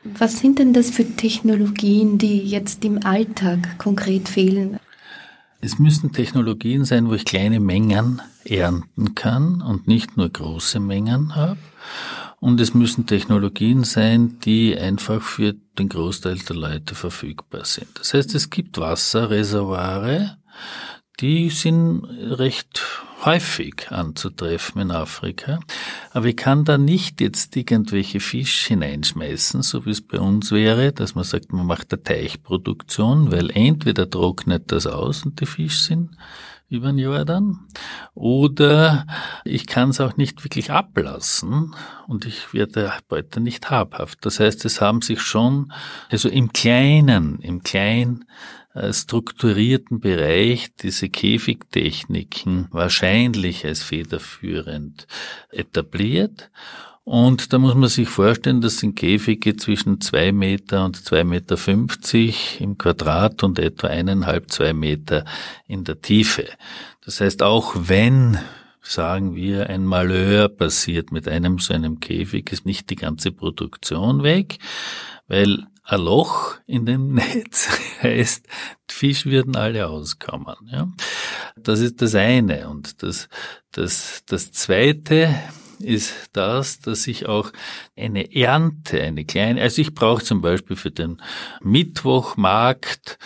Was 0.04 0.40
sind 0.40 0.58
denn 0.58 0.74
das 0.74 0.90
für 0.90 1.04
Technologien, 1.04 2.18
die 2.18 2.38
jetzt 2.38 2.84
im 2.84 3.04
Alltag 3.06 3.78
konkret 3.78 4.28
fehlen? 4.28 4.78
Es 5.60 5.78
müssen 5.78 6.12
Technologien 6.12 6.84
sein, 6.84 7.08
wo 7.08 7.14
ich 7.14 7.24
kleine 7.24 7.60
Mengen 7.60 8.20
ernten 8.44 9.14
kann 9.14 9.62
und 9.62 9.88
nicht 9.88 10.16
nur 10.16 10.28
große 10.28 10.80
Mengen 10.80 11.34
habe. 11.34 11.58
Und 12.40 12.60
es 12.60 12.74
müssen 12.74 13.06
Technologien 13.06 13.84
sein, 13.84 14.40
die 14.40 14.76
einfach 14.76 15.22
für 15.22 15.54
den 15.78 15.88
Großteil 15.88 16.38
der 16.38 16.56
Leute 16.56 16.94
verfügbar 16.94 17.64
sind. 17.64 17.86
Das 17.94 18.12
heißt, 18.12 18.34
es 18.34 18.50
gibt 18.50 18.78
Wasserreservoire, 18.78 20.36
die 21.21 21.50
sind 21.50 22.04
recht 22.04 22.83
häufig 23.25 23.90
anzutreffen 23.90 24.83
in 24.83 24.90
Afrika. 24.90 25.61
Aber 26.12 26.26
ich 26.26 26.37
kann 26.37 26.64
da 26.64 26.78
nicht 26.78 27.21
jetzt 27.21 27.57
irgendwelche 27.57 28.21
Fisch 28.21 28.66
hineinschmeißen, 28.66 29.62
so 29.62 29.87
wie 29.87 29.90
es 29.90 30.00
bei 30.00 30.19
uns 30.19 30.50
wäre, 30.50 30.92
dass 30.92 31.14
man 31.14 31.25
sagt, 31.25 31.52
man 31.52 31.66
macht 31.66 31.92
eine 31.92 32.02
Teichproduktion, 32.02 33.31
weil 33.31 33.50
entweder 33.50 34.09
trocknet 34.09 34.73
das 34.73 34.87
aus 34.87 35.25
und 35.25 35.40
die 35.40 35.47
Fisch 35.47 35.83
sind 35.83 36.11
über 36.69 36.88
den 36.88 36.99
Jordan. 36.99 37.61
Oder 38.14 39.07
ich 39.45 39.66
kann 39.66 39.90
es 39.90 40.00
auch 40.00 40.16
nicht 40.16 40.42
wirklich 40.42 40.71
ablassen 40.71 41.75
und 42.09 42.25
ich 42.25 42.54
werde 42.54 42.92
heute 43.11 43.40
nicht 43.40 43.71
habhaft. 43.71 44.19
Das 44.23 44.40
heißt, 44.40 44.64
es 44.64 44.81
haben 44.81 45.02
sich 45.02 45.21
schon, 45.21 45.73
also 46.11 46.28
im 46.28 46.52
Kleinen, 46.52 47.38
im 47.40 47.62
Kleinen 47.62 48.25
strukturierten 48.91 50.00
Bereich 50.00 50.75
diese 50.76 51.09
Käfigtechniken 51.09 52.69
wahrscheinlich 52.71 53.64
als 53.67 53.83
federführend 53.83 55.06
etabliert. 55.50 56.50
Und 57.04 57.52
da 57.52 57.58
muss 57.58 57.75
man 57.75 57.89
sich 57.89 58.08
vorstellen, 58.08 58.61
das 58.61 58.78
sind 58.78 58.95
Käfige 58.95 59.56
zwischen 59.56 60.00
zwei 60.00 60.30
Meter 60.30 60.85
und 60.85 61.04
zwei 61.04 61.25
Meter 61.25 61.56
fünfzig 61.56 62.61
im 62.61 62.78
Quadrat 62.78 63.43
und 63.43 63.58
etwa 63.58 63.89
eineinhalb, 63.89 64.50
zwei 64.52 64.73
Meter 64.73 65.25
in 65.67 65.82
der 65.82 66.00
Tiefe. 66.00 66.47
Das 67.04 67.21
heißt, 67.21 67.43
auch 67.43 67.75
wenn 67.76 68.39
sagen 68.80 69.35
wir, 69.35 69.69
ein 69.69 69.85
Malheur 69.85 70.49
passiert 70.49 71.13
mit 71.13 71.28
einem 71.28 71.58
so 71.58 71.73
einem 71.73 72.00
Käfig, 72.00 72.50
ist 72.52 72.67
nicht 72.67 72.91
die 72.91 72.97
ganze 72.97 73.30
Produktion 73.32 74.23
weg, 74.23 74.58
weil 75.28 75.67
ein 75.93 76.00
Loch 76.00 76.57
in 76.67 76.87
dem 76.87 77.15
Netz 77.15 77.69
heißt, 78.02 78.47
die 78.91 78.95
Fisch 78.95 79.26
würden 79.26 79.57
alle 79.57 79.89
auskommen. 79.89 80.57
Ja? 80.67 80.89
Das 81.57 81.81
ist 81.81 82.02
das 82.02 82.15
eine. 82.15 82.69
Und 82.69 83.02
das, 83.02 83.28
das, 83.73 84.23
das 84.26 84.52
zweite 84.52 85.35
ist 85.78 86.31
das, 86.33 86.81
dass 86.81 87.07
ich 87.07 87.26
auch 87.26 87.52
eine 87.97 88.35
Ernte, 88.35 89.02
eine 89.02 89.25
kleine, 89.25 89.61
also 89.61 89.83
ich 89.83 89.95
brauche 89.95 90.23
zum 90.23 90.41
Beispiel 90.41 90.76
für 90.76 90.91
den 90.91 91.21
Mittwochmarkt 91.61 93.19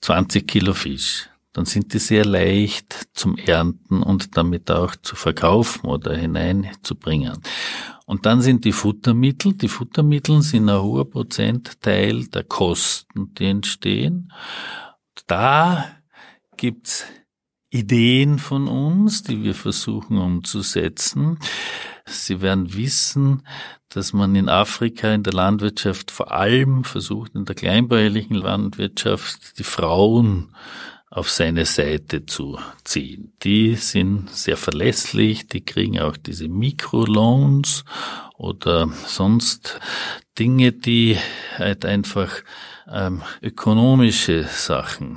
20 0.00 0.46
Kilo 0.46 0.74
Fisch. 0.74 1.28
Dann 1.52 1.64
sind 1.64 1.94
die 1.94 1.98
sehr 1.98 2.24
leicht 2.24 3.08
zum 3.14 3.36
Ernten 3.36 4.02
und 4.02 4.36
damit 4.36 4.70
auch 4.70 4.94
zu 4.96 5.16
verkaufen 5.16 5.86
oder 5.86 6.14
hineinzubringen. 6.14 7.40
Und 8.06 8.26
dann 8.26 8.40
sind 8.40 8.64
die 8.64 8.72
Futtermittel. 8.72 9.54
Die 9.54 9.68
Futtermittel 9.68 10.42
sind 10.42 10.68
ein 10.68 10.80
hoher 10.80 11.08
Prozentteil 11.08 12.26
der 12.26 12.44
Kosten, 12.44 13.34
die 13.34 13.46
entstehen. 13.46 14.32
Da 15.26 15.84
gibt's 16.56 17.04
Ideen 17.70 18.38
von 18.38 18.66
uns, 18.66 19.22
die 19.22 19.42
wir 19.42 19.54
versuchen 19.54 20.16
umzusetzen. 20.18 21.38
Sie 22.06 22.40
werden 22.40 22.74
wissen, 22.74 23.42
dass 23.90 24.12
man 24.12 24.34
in 24.34 24.48
Afrika 24.48 25.12
in 25.12 25.22
der 25.22 25.34
Landwirtschaft 25.34 26.10
vor 26.10 26.32
allem 26.32 26.84
versucht, 26.84 27.34
in 27.34 27.44
der 27.44 27.54
kleinbäuerlichen 27.54 28.36
Landwirtschaft 28.36 29.58
die 29.58 29.64
Frauen 29.64 30.54
auf 31.10 31.30
seine 31.30 31.64
Seite 31.64 32.26
zu 32.26 32.58
ziehen. 32.84 33.32
Die 33.42 33.76
sind 33.76 34.30
sehr 34.30 34.56
verlässlich, 34.56 35.46
die 35.46 35.64
kriegen 35.64 35.98
auch 36.00 36.16
diese 36.16 36.48
Mikroloans 36.48 37.84
oder 38.36 38.88
sonst 39.06 39.80
Dinge, 40.38 40.72
die 40.72 41.16
halt 41.56 41.84
einfach 41.84 42.30
ähm, 42.90 43.22
ökonomische 43.42 44.44
Sachen. 44.44 45.16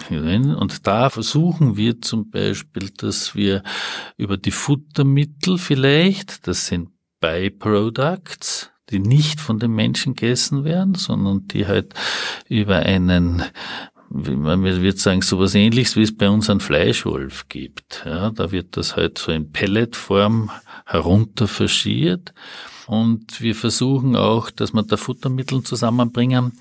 Und 0.55 0.87
da 0.87 1.09
versuchen 1.09 1.77
wir 1.77 2.01
zum 2.01 2.29
Beispiel, 2.29 2.89
dass 2.89 3.35
wir 3.35 3.61
über 4.17 4.37
die 4.37 4.51
Futtermittel 4.51 5.57
vielleicht, 5.57 6.47
das 6.47 6.67
sind 6.67 6.89
Byproducts, 7.19 8.71
die 8.89 8.99
nicht 8.99 9.39
von 9.39 9.59
den 9.59 9.71
Menschen 9.71 10.15
gegessen 10.15 10.63
werden, 10.65 10.95
sondern 10.95 11.47
die 11.47 11.65
halt 11.65 11.93
über 12.49 12.77
einen 12.77 13.43
man 14.13 14.63
wird 14.63 14.99
sagen, 14.99 15.21
sowas 15.21 15.55
ähnliches, 15.55 15.95
wie 15.95 16.03
es 16.03 16.15
bei 16.15 16.29
uns 16.29 16.49
einen 16.49 16.59
Fleischwolf 16.59 17.47
gibt. 17.47 18.03
Ja, 18.05 18.29
da 18.29 18.51
wird 18.51 18.75
das 18.77 18.95
halt 18.95 19.17
so 19.17 19.31
in 19.31 19.51
Pelletform 19.51 20.51
herunter 20.85 21.47
verschiert. 21.47 22.33
Und 22.87 23.39
wir 23.39 23.55
versuchen 23.55 24.17
auch, 24.17 24.51
dass 24.51 24.73
wir 24.73 24.83
da 24.83 24.97
Futtermittel 24.97 25.63
zusammenbringen, 25.63 26.51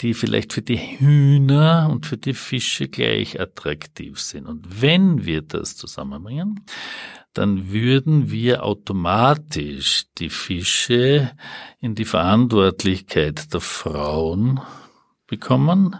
die 0.00 0.14
vielleicht 0.14 0.54
für 0.54 0.62
die 0.62 0.78
Hühner 0.78 1.88
und 1.90 2.06
für 2.06 2.16
die 2.16 2.32
Fische 2.32 2.88
gleich 2.88 3.38
attraktiv 3.38 4.18
sind. 4.18 4.46
Und 4.46 4.80
wenn 4.80 5.26
wir 5.26 5.42
das 5.42 5.76
zusammenbringen, 5.76 6.64
dann 7.34 7.70
würden 7.70 8.30
wir 8.30 8.64
automatisch 8.64 10.04
die 10.16 10.30
Fische 10.30 11.32
in 11.78 11.94
die 11.94 12.06
Verantwortlichkeit 12.06 13.52
der 13.52 13.60
Frauen 13.60 14.60
bekommen 15.26 15.96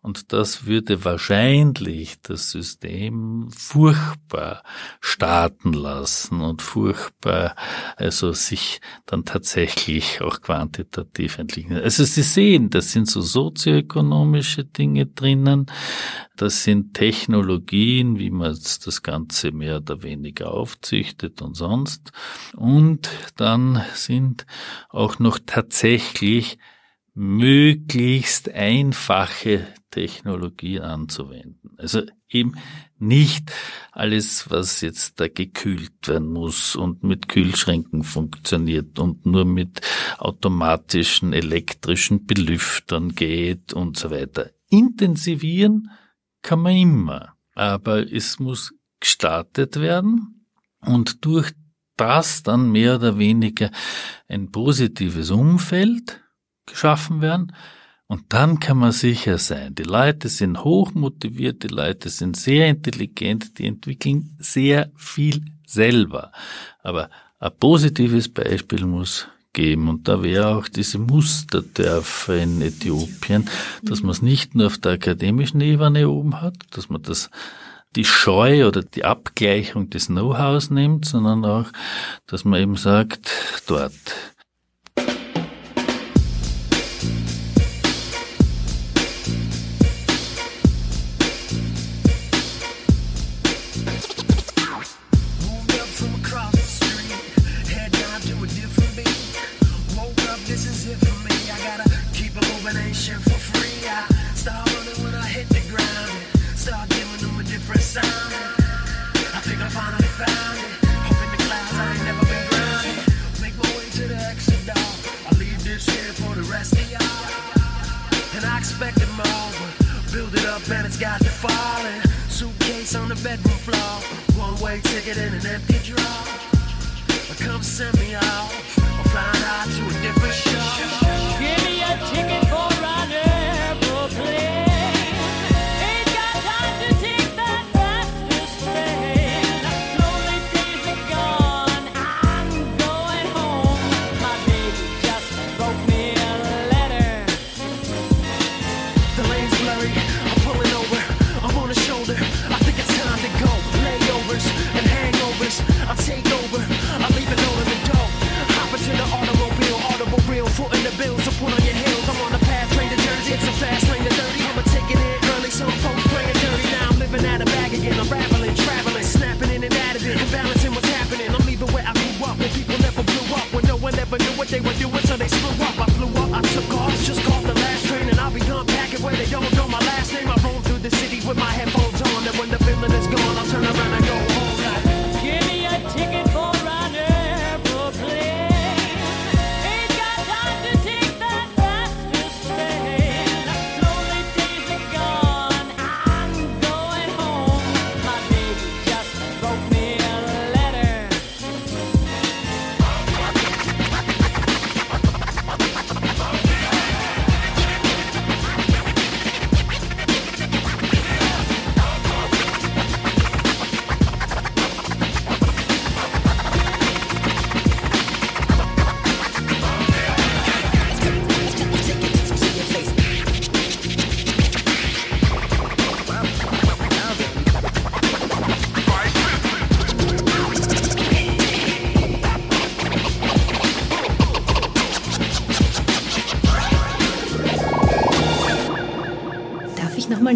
Und 0.00 0.32
das 0.32 0.64
würde 0.66 1.04
wahrscheinlich 1.04 2.20
das 2.22 2.52
System 2.52 3.50
furchtbar 3.50 4.62
starten 5.00 5.72
lassen 5.72 6.40
und 6.40 6.62
furchtbar, 6.62 7.56
also 7.96 8.32
sich 8.32 8.80
dann 9.06 9.24
tatsächlich 9.24 10.20
auch 10.20 10.40
quantitativ 10.40 11.38
entwickeln. 11.38 11.82
Also 11.82 12.04
Sie 12.04 12.22
sehen, 12.22 12.70
das 12.70 12.92
sind 12.92 13.10
so 13.10 13.20
sozioökonomische 13.20 14.64
Dinge 14.64 15.06
drinnen, 15.06 15.66
das 16.36 16.62
sind 16.62 16.94
Technologien, 16.94 18.20
wie 18.20 18.30
man 18.30 18.52
das 18.52 19.02
Ganze 19.02 19.50
mehr 19.50 19.78
oder 19.78 20.04
weniger 20.04 20.52
aufzüchtet 20.52 21.42
und 21.42 21.54
sonst. 21.54 22.12
Und 22.54 23.10
dann 23.34 23.84
sind 23.94 24.46
auch 24.90 25.18
noch 25.18 25.40
tatsächlich 25.44 26.58
möglichst 27.18 28.48
einfache 28.54 29.66
Technologie 29.90 30.78
anzuwenden. 30.78 31.72
Also 31.76 32.02
eben 32.28 32.54
nicht 32.96 33.50
alles, 33.90 34.48
was 34.50 34.82
jetzt 34.82 35.18
da 35.18 35.26
gekühlt 35.26 36.06
werden 36.06 36.32
muss 36.32 36.76
und 36.76 37.02
mit 37.02 37.28
Kühlschränken 37.28 38.04
funktioniert 38.04 39.00
und 39.00 39.26
nur 39.26 39.44
mit 39.44 39.80
automatischen 40.18 41.32
elektrischen 41.32 42.24
Belüftern 42.24 43.16
geht 43.16 43.72
und 43.72 43.98
so 43.98 44.12
weiter. 44.12 44.50
Intensivieren 44.68 45.90
kann 46.42 46.60
man 46.60 46.76
immer, 46.76 47.34
aber 47.56 48.12
es 48.12 48.38
muss 48.38 48.74
gestartet 49.00 49.80
werden 49.80 50.46
und 50.82 51.24
durch 51.24 51.50
das 51.96 52.44
dann 52.44 52.70
mehr 52.70 52.94
oder 52.94 53.18
weniger 53.18 53.72
ein 54.28 54.52
positives 54.52 55.32
Umfeld 55.32 56.20
geschaffen 56.68 57.20
werden. 57.20 57.52
Und 58.06 58.32
dann 58.32 58.58
kann 58.58 58.78
man 58.78 58.92
sicher 58.92 59.36
sein, 59.36 59.74
die 59.74 59.82
Leute 59.82 60.28
sind 60.28 60.64
hochmotiviert, 60.64 61.62
die 61.62 61.68
Leute 61.68 62.08
sind 62.08 62.36
sehr 62.36 62.68
intelligent, 62.68 63.58
die 63.58 63.66
entwickeln 63.66 64.34
sehr 64.38 64.90
viel 64.96 65.44
selber. 65.66 66.32
Aber 66.82 67.10
ein 67.38 67.52
positives 67.60 68.28
Beispiel 68.28 68.86
muss 68.86 69.28
geben. 69.52 69.88
Und 69.88 70.08
da 70.08 70.22
wäre 70.22 70.56
auch 70.56 70.68
diese 70.68 70.98
Musterdörfer 70.98 72.36
in 72.36 72.62
Äthiopien, 72.62 73.48
dass 73.82 74.02
man 74.02 74.10
es 74.10 74.22
nicht 74.22 74.54
nur 74.54 74.68
auf 74.68 74.78
der 74.78 74.92
akademischen 74.92 75.60
Ebene 75.60 76.08
oben 76.08 76.40
hat, 76.40 76.56
dass 76.70 76.88
man 76.88 77.02
das 77.02 77.30
die 77.96 78.04
Scheu 78.04 78.66
oder 78.66 78.82
die 78.82 79.04
Abgleichung 79.04 79.90
des 79.90 80.06
Know-hows 80.06 80.70
nimmt, 80.70 81.06
sondern 81.06 81.44
auch, 81.44 81.66
dass 82.26 82.44
man 82.44 82.60
eben 82.60 82.76
sagt, 82.76 83.30
dort 83.66 83.92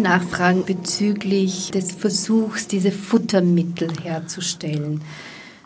nachfragen 0.03 0.65
bezüglich 0.65 1.71
des 1.71 1.91
Versuchs, 1.91 2.67
diese 2.67 2.91
Futtermittel 2.91 3.89
herzustellen. 4.03 5.01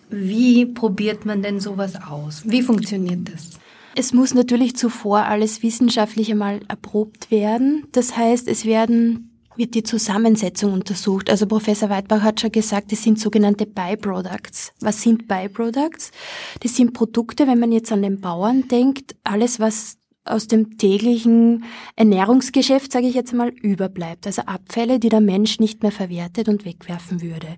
Wie 0.10 0.65
probiert 0.65 1.26
man 1.26 1.41
denn 1.41 1.60
sowas 1.60 1.95
aus? 1.95 2.43
Wie 2.45 2.62
funktioniert 2.62 3.30
das? 3.34 3.60
Es 3.95 4.13
muss 4.13 4.34
natürlich 4.34 4.78
zuvor 4.78 5.26
alles 5.26 5.63
wissenschaftlich 5.63 6.32
einmal 6.32 6.62
erprobt 6.67 7.32
werden. 7.32 7.88
Das 7.91 8.15
heißt, 8.15 8.47
es 8.47 8.65
werden 8.65 9.32
wird 9.58 9.73
die 9.73 9.84
Zusammensetzung 9.84 10.73
untersucht. 10.73 11.30
Also 11.30 11.47
Professor 11.47 11.89
Weidbach 11.89 12.21
hat 12.21 12.39
schon 12.39 12.52
gesagt, 12.52 12.91
das 12.91 13.04
sind 13.04 13.19
sogenannte 13.19 13.65
Byproducts. 13.65 14.73
Was 14.80 15.02
sind 15.02 15.28
Byproducts? 15.28 16.12
Das 16.62 16.76
sind 16.76 16.93
Produkte, 16.93 17.47
wenn 17.47 17.60
man 17.60 17.71
jetzt 17.71 17.91
an 17.91 18.02
den 18.02 18.21
Bauern 18.21 18.67
denkt, 18.67 19.15
alles, 19.23 19.60
was 19.60 19.97
aus 20.28 20.48
dem 20.48 20.78
täglichen 20.78 21.63
Ernährungsgeschäft, 21.96 22.92
sage 22.92 23.08
ich 23.08 23.16
jetzt 23.16 23.34
mal, 23.34 23.50
überbleibt. 23.50 24.26
Also 24.26 24.44
Abfälle, 24.44 25.00
die 25.00 25.10
der 25.10 25.22
Mensch 25.22 25.60
nicht 25.60 25.84
mehr 25.84 25.92
verwertet 25.92 26.50
und 26.50 26.66
wegwerfen 26.66 27.22
würde. 27.22 27.58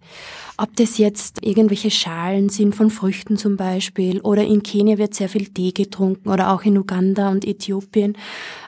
Ob 0.58 0.76
das 0.76 0.98
jetzt 0.98 1.44
irgendwelche 1.46 1.92
Schalen 1.92 2.50
sind 2.50 2.76
von 2.76 2.90
Früchten 2.90 3.38
zum 3.38 3.58
Beispiel 3.58 4.22
oder 4.22 4.44
in 4.44 4.64
Kenia 4.64 4.98
wird 4.98 5.14
sehr 5.14 5.30
viel 5.30 5.48
Tee 5.48 5.72
getrunken 5.72 6.30
oder 6.30 6.52
auch 6.54 6.64
in 6.64 6.78
Uganda 6.78 7.30
und 7.30 7.46
Äthiopien 7.46 8.18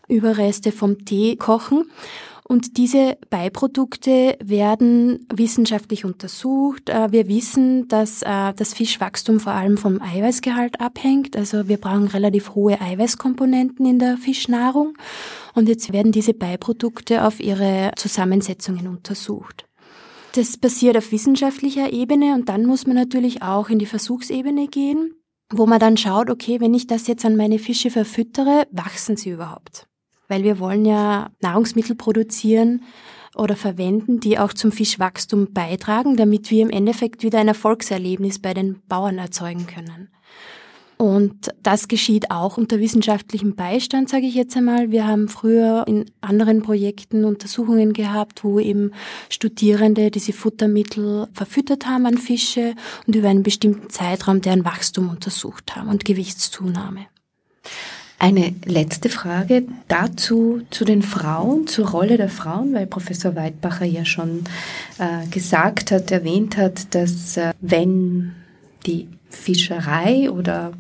Überreste 0.07 0.71
vom 0.71 1.05
Tee 1.05 1.37
kochen. 1.37 1.85
Und 2.51 2.75
diese 2.75 3.17
Beiprodukte 3.29 4.37
werden 4.43 5.25
wissenschaftlich 5.33 6.03
untersucht. 6.03 6.89
Äh, 6.89 7.09
wir 7.13 7.29
wissen, 7.29 7.87
dass 7.87 8.23
äh, 8.23 8.53
das 8.53 8.73
Fischwachstum 8.73 9.39
vor 9.39 9.53
allem 9.53 9.77
vom 9.77 10.01
Eiweißgehalt 10.01 10.81
abhängt. 10.81 11.37
Also 11.37 11.69
wir 11.69 11.77
brauchen 11.77 12.07
relativ 12.07 12.53
hohe 12.53 12.81
Eiweißkomponenten 12.81 13.85
in 13.85 13.99
der 13.99 14.17
Fischnahrung. 14.17 14.97
Und 15.53 15.69
jetzt 15.69 15.93
werden 15.93 16.11
diese 16.11 16.33
Beiprodukte 16.33 17.23
auf 17.25 17.39
ihre 17.39 17.93
Zusammensetzungen 17.95 18.85
untersucht. 18.89 19.63
Das 20.33 20.57
passiert 20.57 20.97
auf 20.97 21.13
wissenschaftlicher 21.13 21.93
Ebene 21.93 22.33
und 22.33 22.49
dann 22.49 22.65
muss 22.65 22.85
man 22.85 22.97
natürlich 22.97 23.41
auch 23.41 23.69
in 23.69 23.79
die 23.79 23.85
Versuchsebene 23.85 24.67
gehen, 24.67 25.13
wo 25.53 25.67
man 25.67 25.79
dann 25.79 25.95
schaut, 25.95 26.29
okay, 26.29 26.59
wenn 26.59 26.73
ich 26.73 26.85
das 26.85 27.07
jetzt 27.07 27.23
an 27.23 27.37
meine 27.37 27.59
Fische 27.59 27.89
verfüttere, 27.89 28.67
wachsen 28.71 29.15
sie 29.15 29.29
überhaupt? 29.29 29.87
Weil 30.31 30.45
wir 30.45 30.59
wollen 30.59 30.85
ja 30.85 31.29
Nahrungsmittel 31.41 31.93
produzieren 31.93 32.83
oder 33.35 33.57
verwenden, 33.57 34.21
die 34.21 34.39
auch 34.39 34.53
zum 34.53 34.71
Fischwachstum 34.71 35.51
beitragen, 35.51 36.15
damit 36.15 36.49
wir 36.49 36.61
im 36.61 36.69
Endeffekt 36.69 37.23
wieder 37.23 37.39
ein 37.39 37.49
Erfolgserlebnis 37.49 38.39
bei 38.39 38.53
den 38.53 38.81
Bauern 38.87 39.17
erzeugen 39.17 39.67
können. 39.67 40.07
Und 40.95 41.49
das 41.63 41.89
geschieht 41.89 42.31
auch 42.31 42.57
unter 42.57 42.79
wissenschaftlichem 42.79 43.55
Beistand, 43.55 44.07
sage 44.07 44.25
ich 44.27 44.35
jetzt 44.35 44.55
einmal. 44.55 44.91
Wir 44.91 45.05
haben 45.05 45.27
früher 45.27 45.83
in 45.87 46.05
anderen 46.21 46.61
Projekten 46.61 47.25
Untersuchungen 47.25 47.91
gehabt, 47.91 48.45
wo 48.45 48.59
eben 48.59 48.91
Studierende 49.27 50.11
diese 50.11 50.31
Futtermittel 50.31 51.27
verfüttert 51.33 51.87
haben 51.87 52.05
an 52.05 52.17
Fische 52.17 52.75
und 53.05 53.15
über 53.15 53.27
einen 53.27 53.43
bestimmten 53.43 53.89
Zeitraum 53.89 54.41
deren 54.41 54.63
Wachstum 54.63 55.09
untersucht 55.09 55.75
haben 55.75 55.89
und 55.89 56.05
Gewichtszunahme. 56.05 57.07
Eine 58.21 58.53
letzte 58.65 59.09
Frage 59.09 59.63
dazu 59.87 60.61
zu 60.69 60.85
den 60.85 61.01
Frauen, 61.01 61.65
zur 61.65 61.89
Rolle 61.89 62.17
der 62.17 62.29
Frauen, 62.29 62.71
weil 62.71 62.85
Professor 62.85 63.35
Weidbacher 63.35 63.85
ja 63.85 64.05
schon 64.05 64.43
äh, 64.99 65.25
gesagt 65.31 65.89
hat, 65.89 66.11
erwähnt 66.11 66.55
hat, 66.55 66.93
dass 66.93 67.35
äh, 67.37 67.51
wenn 67.61 68.33
die 68.85 69.07
Fischerei 69.31 70.29
oder 70.29 70.73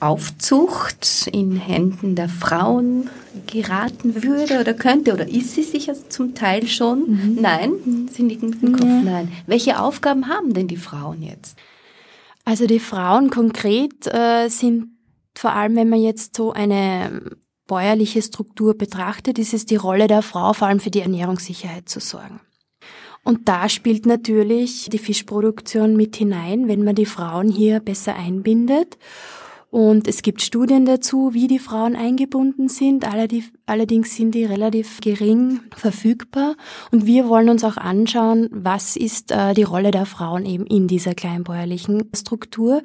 Aufzucht 0.00 1.30
in 1.32 1.56
Händen 1.56 2.14
der 2.14 2.28
Frauen 2.28 3.08
geraten 3.46 4.22
würde 4.22 4.60
oder 4.60 4.74
könnte 4.74 5.14
oder 5.14 5.26
ist 5.26 5.54
sie 5.54 5.62
sicher 5.62 5.94
zum 6.10 6.34
Teil 6.34 6.66
schon? 6.66 7.08
Mhm. 7.08 7.38
Nein, 7.40 7.70
sie 8.12 8.22
nicken 8.22 8.50
mit 8.50 8.60
dem 8.60 8.72
Kopf. 8.72 8.84
Ja. 8.84 9.00
Nein. 9.00 9.32
Welche 9.46 9.80
Aufgaben 9.80 10.28
haben 10.28 10.52
denn 10.52 10.68
die 10.68 10.76
Frauen 10.76 11.22
jetzt? 11.22 11.56
Also 12.44 12.66
die 12.66 12.80
Frauen 12.80 13.30
konkret 13.30 14.06
äh, 14.12 14.48
sind 14.48 14.88
vor 15.38 15.52
allem 15.52 15.76
wenn 15.76 15.88
man 15.88 16.00
jetzt 16.00 16.36
so 16.36 16.52
eine 16.52 17.36
bäuerliche 17.66 18.22
Struktur 18.22 18.76
betrachtet, 18.76 19.38
ist 19.38 19.54
es 19.54 19.66
die 19.66 19.76
Rolle 19.76 20.06
der 20.06 20.22
Frau, 20.22 20.52
vor 20.52 20.68
allem 20.68 20.80
für 20.80 20.90
die 20.90 21.00
Ernährungssicherheit 21.00 21.88
zu 21.88 22.00
sorgen. 22.00 22.40
Und 23.24 23.48
da 23.48 23.68
spielt 23.68 24.06
natürlich 24.06 24.88
die 24.88 24.98
Fischproduktion 24.98 25.96
mit 25.96 26.14
hinein, 26.14 26.68
wenn 26.68 26.84
man 26.84 26.94
die 26.94 27.06
Frauen 27.06 27.50
hier 27.50 27.80
besser 27.80 28.14
einbindet. 28.14 28.98
Und 29.70 30.06
es 30.06 30.22
gibt 30.22 30.42
Studien 30.42 30.86
dazu, 30.86 31.34
wie 31.34 31.48
die 31.48 31.58
Frauen 31.58 31.96
eingebunden 31.96 32.68
sind. 32.68 33.04
Allerdings 33.66 34.14
sind 34.14 34.32
die 34.34 34.44
relativ 34.44 35.00
gering 35.00 35.60
verfügbar. 35.74 36.54
Und 36.92 37.04
wir 37.04 37.28
wollen 37.28 37.48
uns 37.48 37.64
auch 37.64 37.76
anschauen, 37.76 38.48
was 38.52 38.96
ist 38.96 39.32
äh, 39.32 39.54
die 39.54 39.64
Rolle 39.64 39.90
der 39.90 40.06
Frauen 40.06 40.46
eben 40.46 40.64
in 40.64 40.86
dieser 40.86 41.14
kleinbäuerlichen 41.14 42.08
Struktur. 42.14 42.80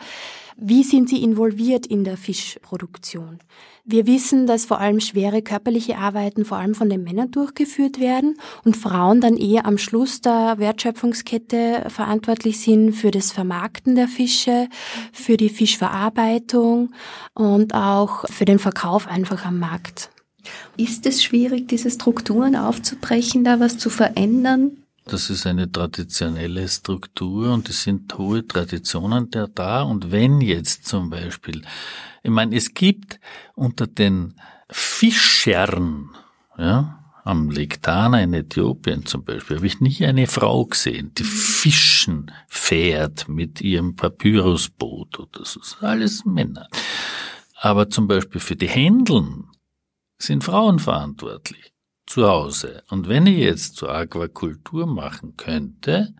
Wie 0.63 0.83
sind 0.83 1.09
sie 1.09 1.23
involviert 1.23 1.87
in 1.87 2.03
der 2.03 2.17
Fischproduktion? 2.17 3.39
Wir 3.83 4.05
wissen, 4.05 4.45
dass 4.45 4.65
vor 4.65 4.79
allem 4.79 4.99
schwere 4.99 5.41
körperliche 5.41 5.97
Arbeiten 5.97 6.45
vor 6.45 6.59
allem 6.59 6.75
von 6.75 6.87
den 6.87 7.03
Männern 7.03 7.31
durchgeführt 7.31 7.99
werden 7.99 8.37
und 8.63 8.77
Frauen 8.77 9.21
dann 9.21 9.37
eher 9.37 9.65
am 9.65 9.79
Schluss 9.79 10.21
der 10.21 10.59
Wertschöpfungskette 10.59 11.85
verantwortlich 11.87 12.59
sind 12.59 12.93
für 12.93 13.09
das 13.09 13.31
Vermarkten 13.31 13.95
der 13.95 14.07
Fische, 14.07 14.67
für 15.11 15.35
die 15.35 15.49
Fischverarbeitung 15.49 16.93
und 17.33 17.73
auch 17.73 18.29
für 18.29 18.45
den 18.45 18.59
Verkauf 18.59 19.07
einfach 19.07 19.43
am 19.45 19.57
Markt. 19.57 20.11
Ist 20.77 21.07
es 21.07 21.23
schwierig, 21.23 21.69
diese 21.69 21.89
Strukturen 21.89 22.55
aufzubrechen, 22.55 23.43
da 23.43 23.59
was 23.59 23.79
zu 23.79 23.89
verändern? 23.89 24.80
Das 25.05 25.29
ist 25.29 25.47
eine 25.47 25.71
traditionelle 25.71 26.67
Struktur 26.67 27.53
und 27.53 27.69
es 27.69 27.83
sind 27.83 28.15
hohe 28.17 28.45
Traditionen 28.45 29.31
der 29.31 29.47
da. 29.47 29.81
Und 29.81 30.11
wenn 30.11 30.41
jetzt 30.41 30.85
zum 30.87 31.09
Beispiel, 31.09 31.63
ich 32.23 32.29
meine, 32.29 32.55
es 32.55 32.73
gibt 32.73 33.19
unter 33.55 33.87
den 33.87 34.35
Fischern, 34.69 36.09
ja, 36.57 36.97
am 37.23 37.49
Lake 37.49 37.81
Tana 37.81 38.21
in 38.21 38.33
Äthiopien 38.33 39.05
zum 39.05 39.23
Beispiel, 39.23 39.57
habe 39.57 39.67
ich 39.67 39.79
nie 39.79 40.05
eine 40.05 40.27
Frau 40.27 40.65
gesehen, 40.65 41.11
die 41.15 41.23
fischen 41.23 42.31
fährt 42.47 43.27
mit 43.27 43.61
ihrem 43.61 43.95
Papyrusboot 43.95 45.19
oder 45.19 45.45
so. 45.45 45.59
Das 45.59 45.71
sind 45.71 45.83
alles 45.83 46.25
Männer. 46.25 46.67
Aber 47.55 47.89
zum 47.89 48.07
Beispiel 48.07 48.41
für 48.41 48.55
die 48.55 48.69
Händeln 48.69 49.49
sind 50.17 50.43
Frauen 50.43 50.79
verantwortlich 50.79 51.71
zu 52.05 52.27
Hause. 52.27 52.83
Und 52.89 53.07
wenn 53.07 53.27
ich 53.27 53.37
jetzt 53.37 53.75
zur 53.75 53.93
Aquakultur 53.93 54.85
machen 54.85 55.37
könnte, 55.37 56.13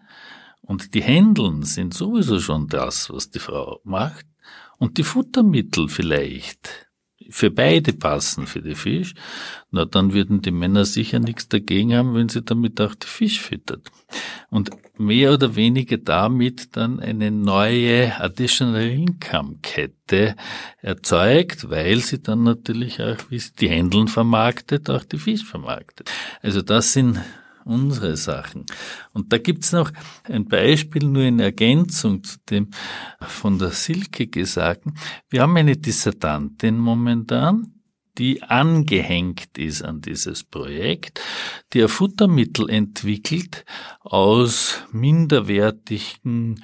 und 0.62 0.94
die 0.94 1.04
Händeln 1.04 1.64
sind 1.64 1.94
sowieso 1.94 2.40
schon 2.40 2.68
das, 2.68 3.10
was 3.10 3.30
die 3.30 3.40
Frau 3.40 3.82
macht, 3.84 4.26
und 4.78 4.98
die 4.98 5.04
Futtermittel 5.04 5.90
vielleicht 5.90 6.91
für 7.32 7.50
beide 7.50 7.94
passen 7.94 8.46
für 8.46 8.62
die 8.62 8.76
Fisch, 8.76 9.14
na 9.72 9.86
dann 9.86 10.14
würden 10.14 10.42
die 10.42 10.52
Männer 10.52 10.86
sicher 10.86 11.20
nichts 11.20 11.48
dagegen 11.48 11.96
haben, 11.96 12.14
wenn 12.14 12.30
sie 12.30 12.42
damit 12.42 12.80
auch 12.82 12.94
die 12.94 13.08
Fisch 13.08 13.40
füttert. 13.40 13.90
Und 14.50 14.70
mehr 14.98 15.34
oder 15.34 15.56
weniger 15.56 15.98
damit 15.98 16.76
dann 16.76 17.00
eine 17.00 17.32
neue 17.32 18.20
Additional 18.20 18.90
Income 18.90 19.60
Kette 19.62 20.36
erzeugt, 20.82 21.70
weil 21.70 22.00
sie 22.00 22.22
dann 22.22 22.44
natürlich 22.44 23.02
auch, 23.02 23.18
wie 23.30 23.40
sie 23.40 23.54
die 23.60 23.70
Händeln 23.70 24.08
vermarktet, 24.08 24.90
auch 24.90 25.04
die 25.04 25.18
Fisch 25.18 25.44
vermarktet. 25.44 26.12
Also 26.42 26.62
das 26.62 26.94
sind 26.94 27.20
unsere 27.66 28.18
Sachen. 28.18 28.66
Und 29.14 29.32
da 29.32 29.38
gibt's 29.38 29.72
noch 29.72 29.92
ein 30.24 30.48
Beispiel 30.48 31.06
nur 31.06 31.24
in 31.24 31.40
Ergänzung 31.40 32.24
zu 32.24 32.38
dem 32.50 32.70
von 33.22 33.60
der 33.60 33.70
Silke 33.70 34.28
Gesagten. 34.28 34.96
Wir 35.30 35.42
haben 35.42 35.58
eine 35.58 35.78
Dissertantin 35.78 36.78
momentan, 36.78 37.74
die 38.18 38.44
angehängt 38.44 39.58
ist 39.58 39.84
an 39.84 40.02
dieses 40.02 40.44
Projekt, 40.44 41.22
die 41.74 41.82
ein 41.82 41.88
Futtermittel 41.88 42.70
entwickelt 42.70 43.66
aus 44.02 44.84
minderwertigen 44.92 46.64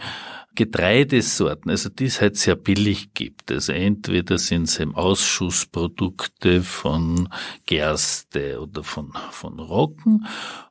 Getreidesorten, 0.57 1.69
also 1.69 1.89
die 1.89 2.05
es 2.05 2.19
halt 2.19 2.35
sehr 2.35 2.55
billig 2.55 3.13
gibt. 3.13 3.51
Also 3.51 3.73
entweder 3.73 4.39
sind 4.39 4.63
es 4.63 4.79
eben 4.79 4.95
Ausschussprodukte 4.95 6.63
von 6.63 7.29
Gerste 7.67 8.59
oder 8.59 8.83
von, 8.83 9.13
von 9.29 9.59
Roggen 9.59 10.25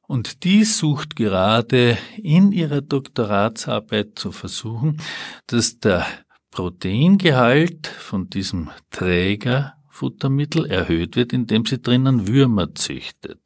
und 0.09 0.43
die 0.43 0.65
sucht 0.65 1.15
gerade 1.15 1.97
in 2.17 2.51
ihrer 2.51 2.81
Doktoratsarbeit 2.81 4.19
zu 4.19 4.33
versuchen, 4.33 5.01
dass 5.47 5.79
der 5.79 6.05
Proteingehalt 6.51 7.87
von 7.87 8.29
diesem 8.29 8.71
Träger 8.91 9.76
Futtermittel 9.97 10.67
erhöht 10.67 11.17
wird, 11.17 11.33
indem 11.33 11.65
sie 11.65 11.81
drinnen 11.81 12.29
Würmer 12.29 12.75
züchtet. 12.75 13.41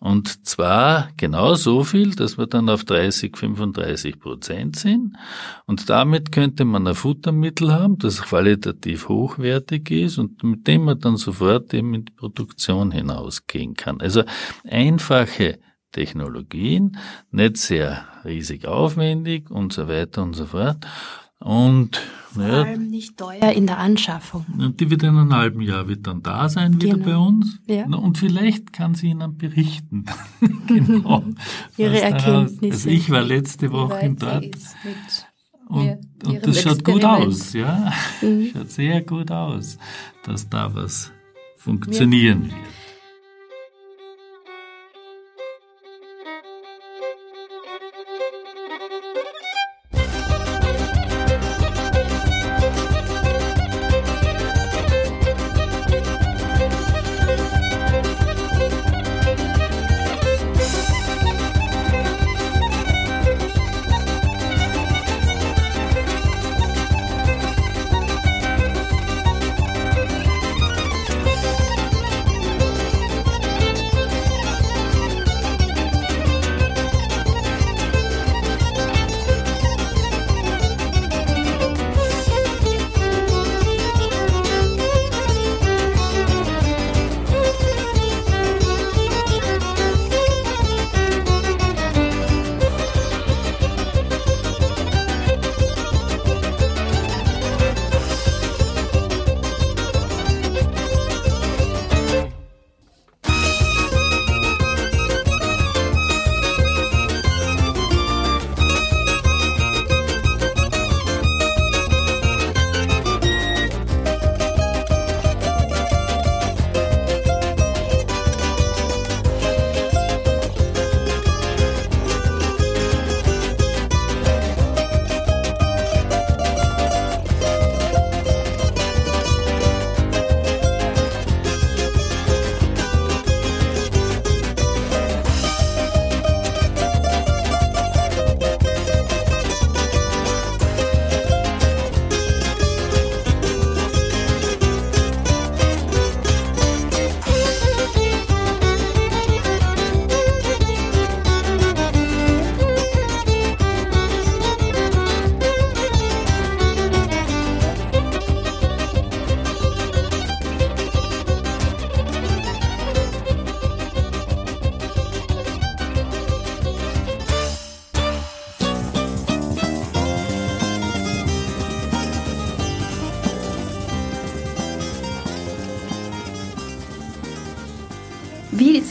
Und 0.00 0.46
zwar 0.46 1.08
genau 1.16 1.54
so 1.54 1.84
viel, 1.84 2.14
dass 2.14 2.36
wir 2.36 2.46
dann 2.46 2.68
auf 2.68 2.84
30, 2.84 3.36
35 3.36 4.18
Prozent 4.18 4.76
sind. 4.76 5.16
Und 5.66 5.88
damit 5.88 6.32
könnte 6.32 6.64
man 6.64 6.86
ein 6.86 6.94
Futtermittel 6.94 7.72
haben, 7.72 7.98
das 7.98 8.20
qualitativ 8.22 9.08
hochwertig 9.08 9.90
ist 9.90 10.18
und 10.18 10.42
mit 10.42 10.66
dem 10.66 10.84
man 10.84 10.98
dann 10.98 11.16
sofort 11.16 11.72
eben 11.72 11.94
in 11.94 12.04
die 12.04 12.12
Produktion 12.12 12.90
hinausgehen 12.90 13.74
kann. 13.74 14.00
Also 14.00 14.24
einfache 14.68 15.60
Technologien, 15.92 16.98
nicht 17.30 17.56
sehr 17.56 18.04
riesig 18.24 18.66
aufwendig 18.66 19.48
und 19.50 19.72
so 19.72 19.86
weiter 19.88 20.24
und 20.24 20.34
so 20.34 20.46
fort. 20.46 20.84
Und 21.40 22.00
vor 22.32 22.42
ja, 22.42 22.62
allem 22.62 22.88
nicht 22.88 23.16
teuer 23.16 23.52
in 23.52 23.66
der 23.66 23.78
Anschaffung. 23.78 24.44
Und 24.58 24.80
die 24.80 24.90
wird 24.90 25.02
in 25.02 25.10
einem 25.10 25.32
halben 25.34 25.60
Jahr 25.60 25.88
wird 25.88 26.06
dann 26.06 26.22
da 26.22 26.48
sein 26.48 26.80
wieder 26.80 26.94
genau. 26.94 27.04
bei 27.04 27.16
uns. 27.16 27.60
Ja. 27.66 27.86
Und 27.86 28.18
vielleicht 28.18 28.72
kann 28.72 28.94
sie 28.94 29.08
Ihnen 29.08 29.36
berichten. 29.36 30.06
genau. 30.66 31.22
Ihre 31.76 32.00
Erkenntnisse. 32.00 32.88
Also 32.88 32.88
ich 32.88 33.10
war 33.10 33.22
letzte 33.22 33.70
Woche 33.70 34.14
dort. 34.18 34.56
Und, 35.68 35.98
und 36.26 36.46
das 36.46 36.60
schaut 36.60 36.84
gut 36.84 37.04
aus, 37.04 37.52
ja. 37.52 37.92
Mhm. 38.20 38.50
Schaut 38.52 38.70
sehr 38.70 39.00
gut 39.02 39.30
aus, 39.30 39.78
dass 40.24 40.48
da 40.48 40.74
was 40.74 41.10
funktionieren 41.56 42.44
wird. 42.44 42.83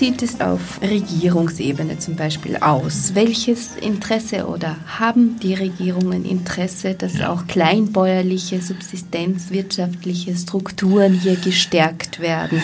Sieht 0.04 0.22
es 0.22 0.42
auf 0.42 0.82
Regierungsebene 0.82 1.98
zum 1.98 2.18
Beispiel 2.18 2.58
aus? 2.58 3.16
Welches 3.16 3.78
Interesse 3.78 4.50
oder 4.50 4.76
haben 5.00 5.40
die 5.40 5.54
Regierungen 5.54 6.26
Interesse, 6.26 6.94
dass 6.94 7.20
ja. 7.20 7.32
auch 7.32 7.48
kleinbäuerliche, 7.48 8.62
subsistenzwirtschaftliche 8.62 10.36
Strukturen 10.36 11.14
hier 11.14 11.38
gestärkt 11.38 12.20
werden? 12.20 12.62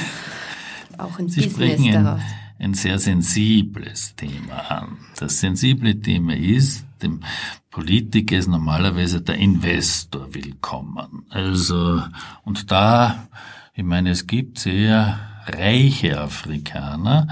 Auch 0.98 1.18
ein 1.18 1.30
Sie 1.30 1.48
Business 1.48 1.80
daraus. 1.94 2.20
Ein, 2.58 2.72
ein 2.72 2.74
sehr 2.74 3.00
sensibles 3.00 4.14
Thema 4.18 4.70
an. 4.70 4.98
Das 5.18 5.40
sensible 5.40 5.98
Thema 5.98 6.36
ist, 6.36 6.84
dem 7.02 7.22
Politiker 7.72 8.36
ist 8.38 8.50
normalerweise 8.50 9.22
der 9.22 9.36
Investor 9.36 10.28
willkommen. 10.34 11.24
Also, 11.30 12.02
und 12.44 12.70
da, 12.70 13.30
ich 13.74 13.86
meine, 13.86 14.10
es 14.10 14.28
gibt 14.28 14.60
sehr 14.60 15.29
reiche 15.50 16.20
Afrikaner, 16.20 17.28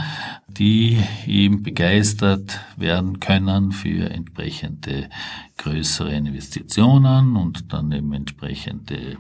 die 0.48 1.00
eben 1.26 1.64
begeistert 1.64 2.60
werden 2.76 3.20
können 3.20 3.72
für 3.72 4.10
entsprechende 4.10 5.10
größere 5.58 6.14
Investitionen 6.14 7.36
und 7.36 7.72
dann 7.74 7.92
eben 7.92 8.14
entsprechende 8.14 9.18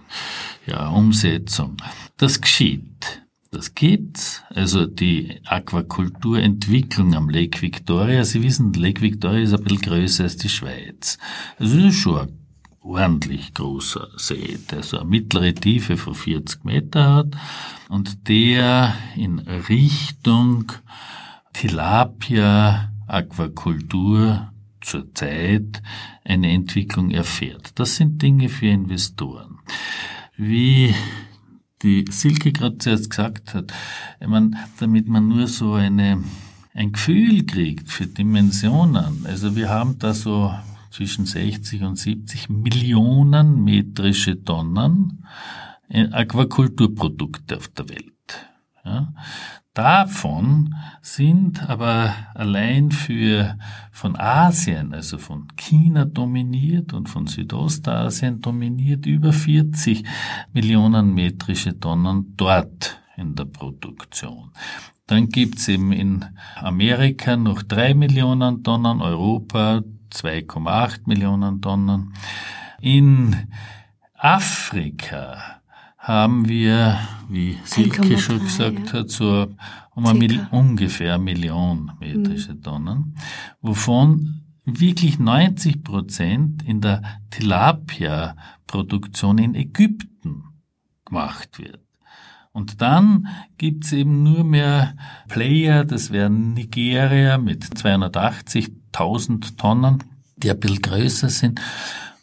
ja, 0.65 0.87
Umsetzung. 0.89 1.77
Das 2.17 2.41
geschieht. 2.41 3.23
Das 3.51 3.75
gibt's. 3.75 4.43
Also 4.49 4.85
die 4.85 5.39
Aquakulturentwicklung 5.45 7.15
am 7.15 7.29
Lake 7.29 7.61
Victoria. 7.61 8.23
Sie 8.25 8.43
wissen, 8.43 8.73
Lake 8.73 9.01
Victoria 9.01 9.43
ist 9.43 9.53
ein 9.53 9.63
bisschen 9.63 9.81
größer 9.81 10.23
als 10.25 10.37
die 10.37 10.49
Schweiz. 10.49 11.17
Also 11.57 11.77
das 11.77 11.85
ist 11.85 11.99
schon 11.99 12.46
ordentlich 12.81 13.53
großer 13.53 14.09
See, 14.17 14.59
der 14.71 14.83
so 14.83 14.99
eine 14.99 15.09
mittlere 15.09 15.53
Tiefe 15.53 15.97
von 15.97 16.15
40 16.15 16.63
Meter 16.63 17.15
hat 17.15 17.37
und 17.89 18.27
der 18.27 18.95
in 19.15 19.39
Richtung 19.39 20.71
Tilapia 21.53 22.91
Aquakultur 23.07 24.51
zurzeit 24.81 25.81
eine 26.23 26.51
Entwicklung 26.51 27.11
erfährt. 27.11 27.71
Das 27.79 27.95
sind 27.95 28.21
Dinge 28.21 28.49
für 28.49 28.67
Investoren. 28.67 29.59
Wie 30.35 30.93
die 31.81 32.05
Silke 32.09 32.51
gerade 32.51 32.77
zuerst 32.77 33.09
gesagt 33.09 33.53
hat, 33.53 33.73
ich 34.19 34.27
meine, 34.27 34.51
damit 34.79 35.07
man 35.07 35.27
nur 35.27 35.47
so 35.47 35.73
eine, 35.73 36.23
ein 36.73 36.91
Gefühl 36.91 37.45
kriegt 37.45 37.89
für 37.89 38.07
Dimensionen. 38.07 39.25
Also 39.25 39.55
wir 39.55 39.69
haben 39.69 39.99
da 39.99 40.13
so 40.13 40.53
zwischen 40.97 41.27
60 41.27 41.83
und 41.83 41.95
70 41.95 42.49
Millionen 42.49 43.63
metrische 43.63 44.43
Tonnen 44.43 45.23
Aquakulturprodukte 45.93 47.57
auf 47.57 47.67
der 47.67 47.87
Welt. 47.89 48.49
Ja. 48.83 49.13
Davon 49.75 50.73
sind 51.03 51.69
aber 51.69 52.15
allein 52.33 52.89
für 52.89 53.59
von 53.91 54.15
Asien, 54.15 54.91
also 54.91 55.19
von 55.19 55.49
China 55.55 56.05
dominiert 56.05 56.93
und 56.93 57.09
von 57.09 57.27
Südostasien 57.27 58.41
dominiert 58.41 59.05
über 59.05 59.31
40 59.31 60.03
Millionen 60.51 61.13
metrische 61.13 61.79
Tonnen 61.79 62.33
dort 62.37 62.99
in 63.17 63.35
der 63.35 63.45
Produktion. 63.45 64.49
Dann 65.05 65.29
gibt's 65.29 65.67
eben 65.67 65.91
in 65.91 66.25
Amerika 66.55 67.37
noch 67.37 67.61
drei 67.61 67.93
Millionen 67.93 68.63
Tonnen, 68.63 68.99
Europa 68.99 69.83
2,8 70.11 71.01
Millionen 71.05 71.61
Tonnen. 71.61 72.13
In 72.81 73.47
Afrika 74.13 75.57
haben 75.97 76.47
wir, 76.47 76.99
wie 77.29 77.57
Silke 77.63 78.17
schon 78.17 78.39
gesagt 78.39 78.87
ja. 78.87 78.99
hat, 78.99 79.09
so 79.09 79.47
um 79.93 80.05
eine 80.05 80.47
ungefähr 80.51 81.15
eine 81.15 81.23
Million 81.23 81.91
metrische 81.99 82.53
mhm. 82.53 82.61
Tonnen, 82.61 83.15
wovon 83.61 84.43
wirklich 84.63 85.19
90 85.19 85.83
Prozent 85.83 86.63
in 86.63 86.81
der 86.81 87.01
Tilapia-Produktion 87.31 89.37
in 89.37 89.55
Ägypten 89.55 90.43
gemacht 91.05 91.57
wird. 91.57 91.81
Und 92.51 92.81
dann 92.81 93.27
gibt's 93.57 93.91
eben 93.91 94.23
nur 94.23 94.43
mehr 94.43 94.95
Player, 95.27 95.85
das 95.85 96.11
wären 96.11 96.53
Nigeria 96.53 97.37
mit 97.37 97.77
280.000 98.97 99.57
Tonnen, 99.57 100.03
die 100.37 100.51
ein 100.51 100.59
bisschen 100.59 100.81
größer 100.81 101.29
sind. 101.29 101.61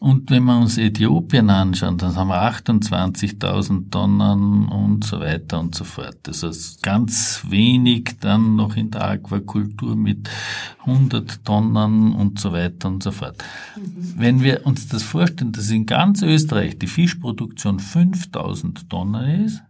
Und 0.04 0.30
wenn 0.30 0.44
wir 0.44 0.58
uns 0.58 0.76
Äthiopien 0.76 1.48
anschauen, 1.48 1.96
dann 1.96 2.14
haben 2.14 2.28
wir 2.28 2.42
28.000 2.42 3.90
Tonnen 3.90 4.68
und 4.68 5.02
so 5.02 5.18
weiter 5.18 5.58
und 5.58 5.74
so 5.74 5.84
fort. 5.84 6.18
Das 6.24 6.42
ist 6.42 6.82
ganz 6.82 7.42
wenig 7.48 8.16
dann 8.20 8.54
noch 8.54 8.76
in 8.76 8.90
der 8.90 9.02
Aquakultur 9.02 9.96
mit 9.96 10.28
100 10.80 11.42
Tonnen 11.42 12.12
und 12.12 12.38
so 12.38 12.52
weiter 12.52 12.88
und 12.88 13.02
so 13.02 13.12
fort. 13.12 13.42
Mhm. 13.76 14.14
Wenn 14.18 14.42
wir 14.42 14.66
uns 14.66 14.88
das 14.88 15.02
vorstellen, 15.02 15.52
dass 15.52 15.70
in 15.70 15.86
ganz 15.86 16.20
Österreich 16.20 16.78
die 16.78 16.86
Fischproduktion 16.86 17.78
5000 17.78 18.90
Tonnen 18.90 19.46
ist, 19.46 19.62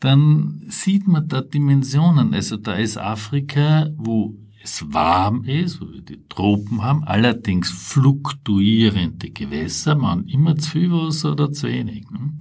dann 0.00 0.62
sieht 0.68 1.06
man 1.06 1.28
da 1.28 1.42
Dimensionen. 1.42 2.34
Also 2.34 2.56
da 2.56 2.74
ist 2.74 2.98
Afrika, 2.98 3.88
wo 3.96 4.34
es 4.64 4.94
warm 4.94 5.44
ist, 5.44 5.82
wo 5.82 5.92
wir 5.92 6.00
die 6.00 6.26
Tropen 6.26 6.82
haben, 6.82 7.04
allerdings 7.04 7.70
fluktuierende 7.70 9.30
Gewässer, 9.30 9.94
man 9.94 10.26
immer 10.26 10.56
zu 10.56 10.70
viel 10.70 10.90
Wasser 10.90 11.32
oder 11.32 11.52
zu 11.52 11.68
wenig. 11.68 12.10
Ne? 12.10 12.38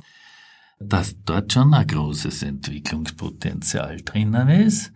Dass 0.79 1.21
dort 1.25 1.51
schon 1.51 1.73
ein 1.73 1.85
großes 1.85 2.43
Entwicklungspotenzial 2.43 3.97
drinnen 4.05 4.47
ist. 4.47 4.93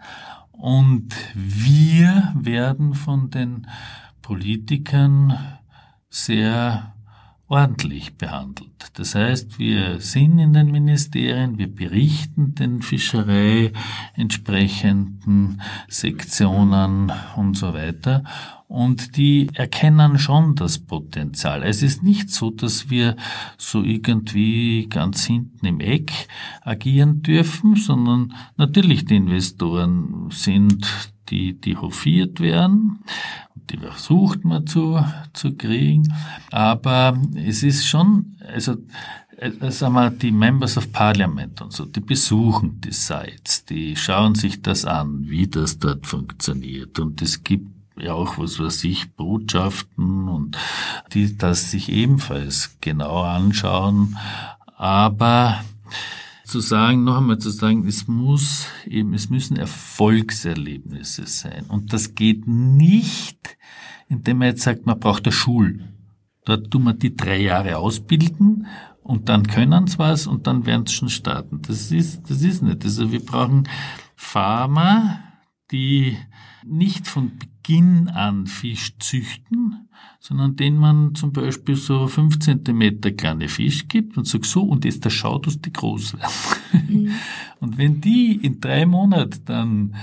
Und 0.53 1.13
wir 1.35 2.33
werden 2.33 2.93
von 2.93 3.29
den 3.29 3.67
Politikern 4.21 5.37
sehr 6.09 6.96
ordentlich 7.47 8.15
behandelt. 8.15 8.91
Das 8.95 9.15
heißt, 9.15 9.57
wir 9.57 9.99
sind 9.99 10.39
in 10.39 10.53
den 10.53 10.71
Ministerien, 10.71 11.57
wir 11.57 11.73
berichten 11.73 12.55
den 12.55 12.81
Fischerei 12.81 13.71
entsprechenden 14.15 15.61
Sektionen 15.87 17.11
und 17.35 17.55
so 17.55 17.73
weiter 17.73 18.23
und 18.67 19.15
die 19.15 19.49
erkennen 19.53 20.19
schon 20.19 20.55
das 20.55 20.79
Potenzial. 20.79 21.63
Es 21.63 21.81
ist 21.81 22.03
nicht 22.03 22.29
so, 22.29 22.51
dass 22.51 22.89
wir 22.89 23.15
so 23.57 23.81
irgendwie 23.81 24.87
ganz 24.89 25.25
hinten 25.25 25.65
im 25.65 25.79
Eck 25.79 26.27
agieren 26.61 27.21
dürfen, 27.21 27.75
sondern 27.75 28.33
natürlich 28.57 29.05
die 29.05 29.15
Investoren 29.15 30.29
sind 30.31 31.11
die, 31.29 31.59
die 31.59 31.75
hofiert 31.77 32.39
werden 32.39 32.99
die 33.69 33.77
versucht 33.77 34.45
man 34.45 34.65
zu, 34.65 35.03
zu 35.33 35.55
kriegen. 35.55 36.13
Aber 36.51 37.17
es 37.35 37.63
ist 37.63 37.85
schon, 37.85 38.37
also, 38.39 38.75
äh, 39.37 39.71
sagen 39.71 39.93
wir, 39.93 40.09
die 40.09 40.31
Members 40.31 40.77
of 40.77 40.91
Parliament 40.91 41.61
und 41.61 41.73
so, 41.73 41.85
die 41.85 41.99
besuchen 41.99 42.81
die 42.81 42.93
Sites, 42.93 43.65
die 43.65 43.95
schauen 43.95 44.35
sich 44.35 44.61
das 44.61 44.85
an, 44.85 45.27
wie 45.27 45.47
das 45.47 45.79
dort 45.79 46.07
funktioniert. 46.07 46.99
Und 46.99 47.21
es 47.21 47.43
gibt 47.43 47.76
ja 47.99 48.13
auch, 48.13 48.37
was 48.37 48.59
weiß 48.59 48.83
ich, 48.85 49.13
Botschaften 49.13 50.27
und 50.27 50.57
die 51.13 51.37
das 51.37 51.71
sich 51.71 51.89
ebenfalls 51.89 52.77
genau 52.81 53.23
anschauen. 53.23 54.17
Aber 54.75 55.61
zu 56.47 56.59
sagen, 56.61 57.03
noch 57.03 57.17
einmal 57.17 57.39
zu 57.39 57.49
sagen, 57.49 57.85
es 57.87 58.07
muss 58.07 58.67
eben, 58.85 59.13
es 59.13 59.29
müssen 59.29 59.57
Erfolgserlebnisse 59.57 61.25
sein. 61.25 61.65
Und 61.67 61.91
das 61.91 62.15
geht 62.15 62.47
nicht, 62.47 63.57
indem 64.07 64.39
man 64.39 64.47
jetzt 64.49 64.63
sagt, 64.63 64.85
man 64.85 64.99
braucht 64.99 65.25
eine 65.25 65.33
Schule. 65.33 65.89
Dort 66.45 66.71
tun 66.71 66.83
wir 66.83 66.93
die 66.93 67.15
drei 67.15 67.41
Jahre 67.41 67.77
ausbilden 67.77 68.67
und 69.03 69.27
dann 69.27 69.47
können 69.47 69.87
sie 69.87 69.99
was 69.99 70.27
und 70.27 70.47
dann 70.47 70.65
werden 70.65 70.85
sie 70.85 70.93
schon 70.93 71.09
starten. 71.09 71.61
Das 71.61 71.91
ist, 71.91 72.29
das 72.29 72.41
ist 72.41 72.61
nicht. 72.61 72.85
Also 72.85 73.11
wir 73.11 73.23
brauchen 73.23 73.67
Farmer, 74.15 75.19
die 75.71 76.17
nicht 76.65 77.07
von 77.07 77.33
Beginn 77.67 78.07
an 78.07 78.47
Fisch 78.47 78.97
züchten, 78.97 79.89
sondern 80.21 80.55
denen 80.55 80.77
man 80.77 81.15
zum 81.15 81.33
Beispiel 81.33 81.75
so 81.75 82.07
fünf 82.07 82.39
Zentimeter 82.39 83.11
kleine 83.11 83.49
Fisch 83.49 83.89
gibt 83.89 84.17
und 84.17 84.25
sagt 84.25 84.45
so, 84.45 84.61
und 84.63 84.85
jetzt 84.85 85.03
der 85.03 85.09
schaut, 85.09 85.47
dass 85.47 85.59
die 85.59 85.73
groß 85.73 86.13
werden. 86.13 86.87
Mhm. 86.87 87.11
Und 87.59 87.77
wenn 87.77 87.99
die 87.99 88.35
in 88.35 88.61
drei 88.61 88.85
Monaten 88.85 89.41
dann 89.45 89.95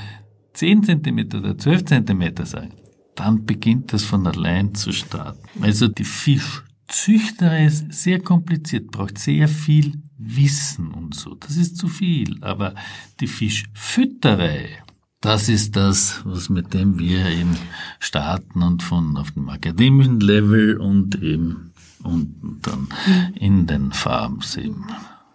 zehn 0.52 0.82
Zentimeter 0.82 1.38
oder 1.38 1.56
zwölf 1.56 1.84
Zentimeter 1.84 2.44
sagen, 2.44 2.72
dann 3.14 3.46
beginnt 3.46 3.92
das 3.92 4.04
von 4.04 4.26
allein 4.26 4.74
zu 4.74 4.92
starten. 4.92 5.40
Also 5.62 5.86
die 5.86 6.04
Fischzüchterei 6.04 7.66
ist 7.66 7.92
sehr 7.92 8.20
kompliziert, 8.20 8.90
braucht 8.90 9.18
sehr 9.18 9.46
viel 9.46 10.02
Wissen 10.18 10.90
und 10.90 11.14
so. 11.14 11.34
Das 11.34 11.56
ist 11.56 11.76
zu 11.76 11.86
viel. 11.86 12.42
Aber 12.42 12.74
die 13.20 13.28
Fischfütterei, 13.28 14.82
das 15.25 15.49
ist 15.49 15.75
das, 15.75 16.20
was 16.25 16.51
mit 16.51 16.75
dem 16.75 16.99
wir 16.99 17.27
eben 17.27 17.57
starten 17.99 18.62
und 18.62 18.83
von 18.83 19.16
auf 19.16 19.31
dem 19.31 19.49
akademischen 19.49 20.20
Level 20.20 20.77
und 20.77 21.20
eben 21.22 21.72
unten 22.03 22.61
dann 22.61 22.89
in 23.35 23.66
den 23.66 23.93
Farms 23.93 24.57
eben. 24.57 24.87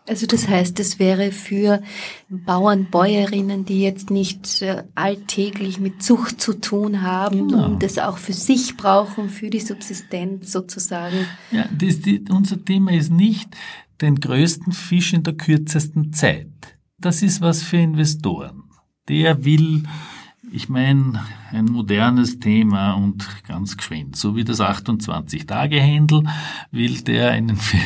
Also 0.08 0.26
das 0.26 0.48
heißt, 0.48 0.80
es 0.80 0.98
wäre 0.98 1.32
für 1.32 1.82
Bauern, 2.30 2.88
Bäuerinnen, 2.90 3.66
die 3.66 3.82
jetzt 3.82 4.10
nicht 4.10 4.62
äh, 4.64 4.84
alltäglich 4.96 5.80
mit 5.80 6.02
Zucht 6.02 6.42
zu 6.42 6.54
tun 6.54 7.04
haben 7.04 7.50
genau. 7.50 7.66
und 7.66 7.84
das 7.84 8.00
auch 8.00 8.18
für 8.18 8.34
sich 8.34 8.76
brauchen, 8.76 9.30
für 9.30 9.52
die 9.52 9.60
Subsistenz 9.60 10.52
sozusagen. 10.52 11.26
Ja, 11.52 11.66
das, 11.72 12.02
die, 12.02 12.26
unser 12.30 12.64
Thema 12.64 12.92
ist 12.92 13.12
nicht 13.12 13.56
den 14.02 14.20
größten 14.20 14.74
Fisch 14.74 15.14
in 15.14 15.22
der 15.24 15.34
kürzesten 15.34 16.12
Zeit. 16.12 16.48
Das 17.00 17.22
ist 17.22 17.42
was 17.42 17.62
für 17.62 17.78
Investoren. 17.78 18.59
Der 19.10 19.43
will 19.43 19.84
ich 20.51 20.70
meine, 20.70 21.24
ein 21.51 21.66
modernes 21.66 22.39
Thema 22.39 22.93
und 22.93 23.28
ganz 23.47 23.78
geschwind. 23.78 24.16
So 24.16 24.36
wie 24.36 24.43
das 24.43 24.62
28-Tage-Händel 24.62 26.24
will 26.72 27.01
der 27.01 27.32
einen 27.32 27.57
Film, 27.57 27.84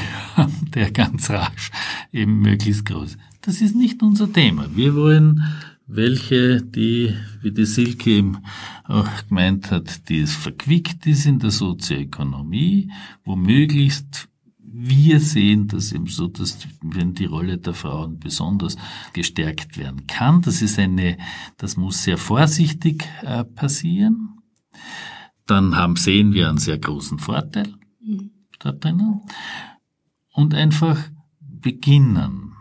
der 0.73 0.91
ganz 0.91 1.29
rasch 1.29 1.71
eben 2.11 2.39
möglichst 2.39 2.85
groß. 2.85 3.17
Das 3.41 3.61
ist 3.61 3.75
nicht 3.75 4.01
unser 4.01 4.31
Thema. 4.31 4.67
Wir 4.73 4.95
wollen 4.95 5.43
welche, 5.87 6.61
die, 6.61 7.13
wie 7.41 7.51
die 7.51 7.65
Silke 7.65 8.09
eben 8.09 8.37
auch 8.85 9.09
gemeint 9.27 9.69
hat, 9.69 10.07
die 10.07 10.21
es 10.21 10.33
verquickt 10.33 11.05
ist 11.05 11.25
in 11.25 11.39
der 11.39 11.51
Sozioökonomie, 11.51 12.91
wo 13.25 13.35
möglichst 13.35 14.29
wir 14.75 15.19
sehen 15.19 15.67
das 15.67 15.91
eben 15.91 16.07
so, 16.07 16.27
dass 16.27 16.57
wenn 16.81 17.13
die 17.13 17.25
Rolle 17.25 17.59
der 17.59 17.75
Frauen 17.75 18.17
besonders 18.19 18.75
gestärkt 19.13 19.77
werden 19.77 20.07
kann, 20.07 20.41
das 20.41 20.63
ist 20.63 20.79
eine, 20.79 21.17
das 21.57 21.77
muss 21.77 22.01
sehr 22.01 22.17
vorsichtig 22.17 23.07
äh, 23.21 23.43
passieren. 23.43 24.39
Dann 25.45 25.75
haben, 25.75 25.95
sehen 25.95 26.33
wir 26.33 26.49
einen 26.49 26.57
sehr 26.57 26.79
großen 26.79 27.19
Vorteil 27.19 27.71
mhm. 28.01 28.31
da 28.57 28.71
drinnen. 28.71 29.21
Und 30.31 30.55
einfach 30.55 30.97
beginnen. 31.39 32.53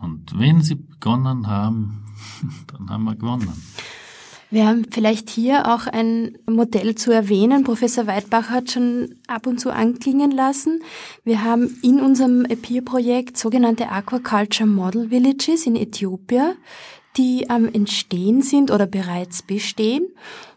Und 0.00 0.38
wenn 0.38 0.62
sie 0.62 0.76
begonnen 0.76 1.46
haben, 1.46 2.06
dann 2.68 2.88
haben 2.88 3.04
wir 3.04 3.16
gewonnen. 3.16 3.52
Wir 4.54 4.68
haben 4.68 4.86
vielleicht 4.88 5.30
hier 5.30 5.66
auch 5.66 5.88
ein 5.88 6.38
Modell 6.46 6.94
zu 6.94 7.10
erwähnen. 7.10 7.64
Professor 7.64 8.06
Weidbach 8.06 8.50
hat 8.50 8.70
schon 8.70 9.16
ab 9.26 9.48
und 9.48 9.58
zu 9.58 9.72
anklingen 9.72 10.30
lassen. 10.30 10.80
Wir 11.24 11.42
haben 11.42 11.76
in 11.82 11.98
unserem 11.98 12.44
EPIR-Projekt 12.44 13.36
sogenannte 13.36 13.88
Aquaculture 13.88 14.68
Model 14.68 15.10
Villages 15.10 15.66
in 15.66 15.74
Äthiopien, 15.74 16.54
die 17.16 17.48
am 17.50 17.66
Entstehen 17.66 18.42
sind 18.42 18.70
oder 18.70 18.86
bereits 18.86 19.42
bestehen 19.42 20.06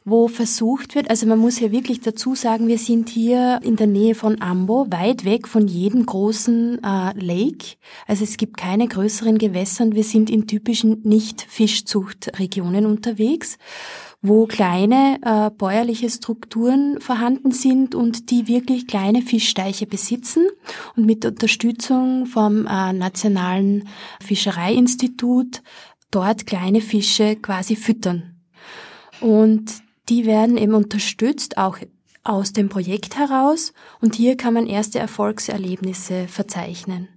wo 0.09 0.29
versucht 0.29 0.95
wird, 0.95 1.09
also 1.09 1.27
man 1.27 1.37
muss 1.37 1.57
hier 1.57 1.73
wirklich 1.73 1.99
dazu 1.99 2.33
sagen, 2.33 2.69
wir 2.69 2.77
sind 2.77 3.09
hier 3.09 3.59
in 3.61 3.75
der 3.75 3.87
Nähe 3.87 4.15
von 4.15 4.41
Ambo, 4.41 4.87
weit 4.89 5.25
weg 5.25 5.49
von 5.49 5.67
jedem 5.67 6.05
großen 6.05 6.81
äh, 6.81 7.11
Lake. 7.19 7.75
Also 8.07 8.23
es 8.23 8.37
gibt 8.37 8.55
keine 8.55 8.87
größeren 8.87 9.37
Gewässer 9.37 9.83
und 9.83 9.95
wir 9.95 10.05
sind 10.05 10.29
in 10.29 10.47
typischen 10.47 11.01
Nicht-Fischzuchtregionen 11.03 12.85
unterwegs 12.85 13.57
wo 14.23 14.47
kleine 14.47 15.19
äh, 15.21 15.51
bäuerliche 15.55 16.09
Strukturen 16.09 16.99
vorhanden 16.99 17.51
sind 17.51 17.93
und 17.93 18.31
die 18.31 18.47
wirklich 18.47 18.87
kleine 18.87 19.21
Fischsteiche 19.21 19.85
besitzen 19.85 20.47
und 20.95 21.05
mit 21.05 21.23
Unterstützung 21.23 22.25
vom 22.25 22.65
äh, 22.65 22.93
Nationalen 22.93 23.87
Fischereiinstitut 24.19 25.61
dort 26.11 26.45
kleine 26.45 26.81
Fische 26.81 27.35
quasi 27.35 27.75
füttern. 27.75 28.35
Und 29.19 29.81
die 30.09 30.25
werden 30.25 30.57
eben 30.57 30.73
unterstützt, 30.73 31.57
auch 31.57 31.79
aus 32.23 32.53
dem 32.53 32.69
Projekt 32.69 33.17
heraus. 33.17 33.73
Und 34.01 34.15
hier 34.15 34.37
kann 34.37 34.53
man 34.53 34.67
erste 34.67 34.99
Erfolgserlebnisse 34.99 36.27
verzeichnen. 36.27 37.07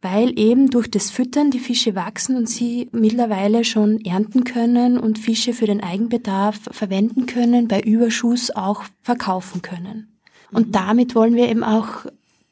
Weil 0.00 0.36
eben 0.38 0.70
durch 0.70 0.90
das 0.90 1.10
Füttern 1.10 1.50
die 1.52 1.60
Fische 1.60 1.94
wachsen 1.94 2.36
und 2.36 2.48
sie 2.48 2.88
mittlerweile 2.92 3.64
schon 3.64 4.00
ernten 4.00 4.42
können 4.42 4.98
und 4.98 5.18
Fische 5.18 5.52
für 5.52 5.66
den 5.66 5.80
Eigenbedarf 5.80 6.58
verwenden 6.72 7.26
können, 7.26 7.68
bei 7.68 7.80
Überschuss 7.80 8.50
auch 8.50 8.82
verkaufen 9.00 9.62
können. 9.62 10.18
Und 10.50 10.68
mhm. 10.68 10.72
damit 10.72 11.14
wollen 11.14 11.36
wir 11.36 11.48
eben 11.48 11.62
auch 11.62 12.06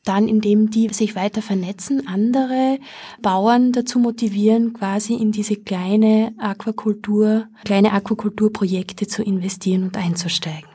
dann, 0.05 0.29
indem 0.29 0.71
die 0.71 0.89
sich 0.89 1.15
weiter 1.15 1.43
vernetzen, 1.43 2.07
andere 2.07 2.79
Bauern 3.21 3.73
dazu 3.73 3.99
motivieren, 3.99 4.73
quasi 4.73 5.15
in 5.15 5.33
diese 5.33 5.57
kleine 5.57 6.35
Aquakultur, 6.39 7.49
kleine 7.65 7.93
Aquakulturprojekte 7.93 9.07
zu 9.07 9.23
investieren 9.23 9.85
und 9.85 9.97
einzusteigen. 9.97 10.69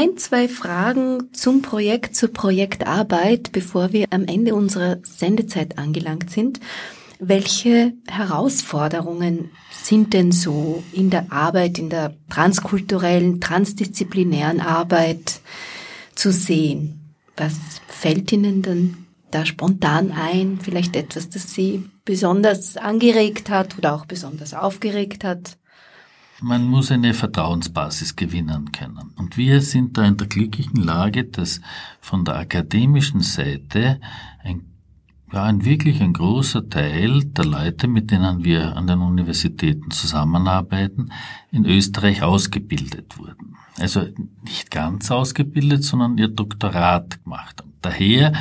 Ein, 0.00 0.16
zwei 0.16 0.48
Fragen 0.48 1.30
zum 1.34 1.60
Projekt, 1.60 2.16
zur 2.16 2.32
Projektarbeit, 2.32 3.52
bevor 3.52 3.92
wir 3.92 4.06
am 4.08 4.24
Ende 4.24 4.54
unserer 4.54 4.96
Sendezeit 5.02 5.76
angelangt 5.76 6.30
sind. 6.30 6.58
Welche 7.18 7.92
Herausforderungen 8.08 9.50
sind 9.70 10.14
denn 10.14 10.32
so 10.32 10.82
in 10.92 11.10
der 11.10 11.30
Arbeit, 11.30 11.78
in 11.78 11.90
der 11.90 12.14
transkulturellen, 12.30 13.42
transdisziplinären 13.42 14.62
Arbeit 14.62 15.40
zu 16.14 16.32
sehen? 16.32 17.14
Was 17.36 17.56
fällt 17.86 18.32
Ihnen 18.32 18.62
denn 18.62 19.06
da 19.30 19.44
spontan 19.44 20.12
ein? 20.12 20.58
Vielleicht 20.62 20.96
etwas, 20.96 21.28
das 21.28 21.52
Sie 21.52 21.84
besonders 22.06 22.78
angeregt 22.78 23.50
hat 23.50 23.76
oder 23.76 23.94
auch 23.94 24.06
besonders 24.06 24.54
aufgeregt 24.54 25.24
hat? 25.24 25.58
Man 26.42 26.68
muss 26.68 26.90
eine 26.90 27.14
Vertrauensbasis 27.14 28.16
gewinnen 28.16 28.72
können. 28.72 29.12
Und 29.16 29.36
wir 29.36 29.60
sind 29.60 29.96
da 29.96 30.06
in 30.06 30.16
der 30.16 30.26
glücklichen 30.26 30.82
Lage, 30.82 31.24
dass 31.24 31.60
von 32.00 32.24
der 32.24 32.36
akademischen 32.36 33.20
Seite 33.20 34.00
ein 34.42 34.62
ja, 35.32 35.44
ein 35.44 35.64
wirklich 35.64 36.00
ein 36.00 36.12
großer 36.12 36.68
Teil 36.68 37.24
der 37.24 37.44
Leute, 37.44 37.86
mit 37.86 38.10
denen 38.10 38.44
wir 38.44 38.76
an 38.76 38.86
den 38.86 39.00
Universitäten 39.00 39.90
zusammenarbeiten, 39.90 41.12
in 41.52 41.64
Österreich 41.66 42.22
ausgebildet 42.22 43.16
wurden. 43.18 43.56
Also 43.78 44.06
nicht 44.42 44.70
ganz 44.70 45.10
ausgebildet, 45.10 45.84
sondern 45.84 46.18
ihr 46.18 46.28
Doktorat 46.28 47.22
gemacht 47.22 47.60
haben. 47.60 47.74
Daher 47.80 48.32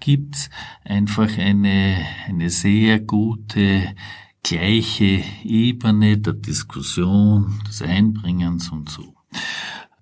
gibt's 0.00 0.50
einfach 0.84 1.38
eine, 1.38 1.96
eine 2.26 2.50
sehr 2.50 3.00
gute 3.00 3.94
gleiche 4.44 5.24
Ebene 5.42 6.18
der 6.18 6.34
Diskussion, 6.34 7.60
des 7.66 7.82
Einbringens 7.82 8.68
und 8.68 8.88
so. 8.88 9.14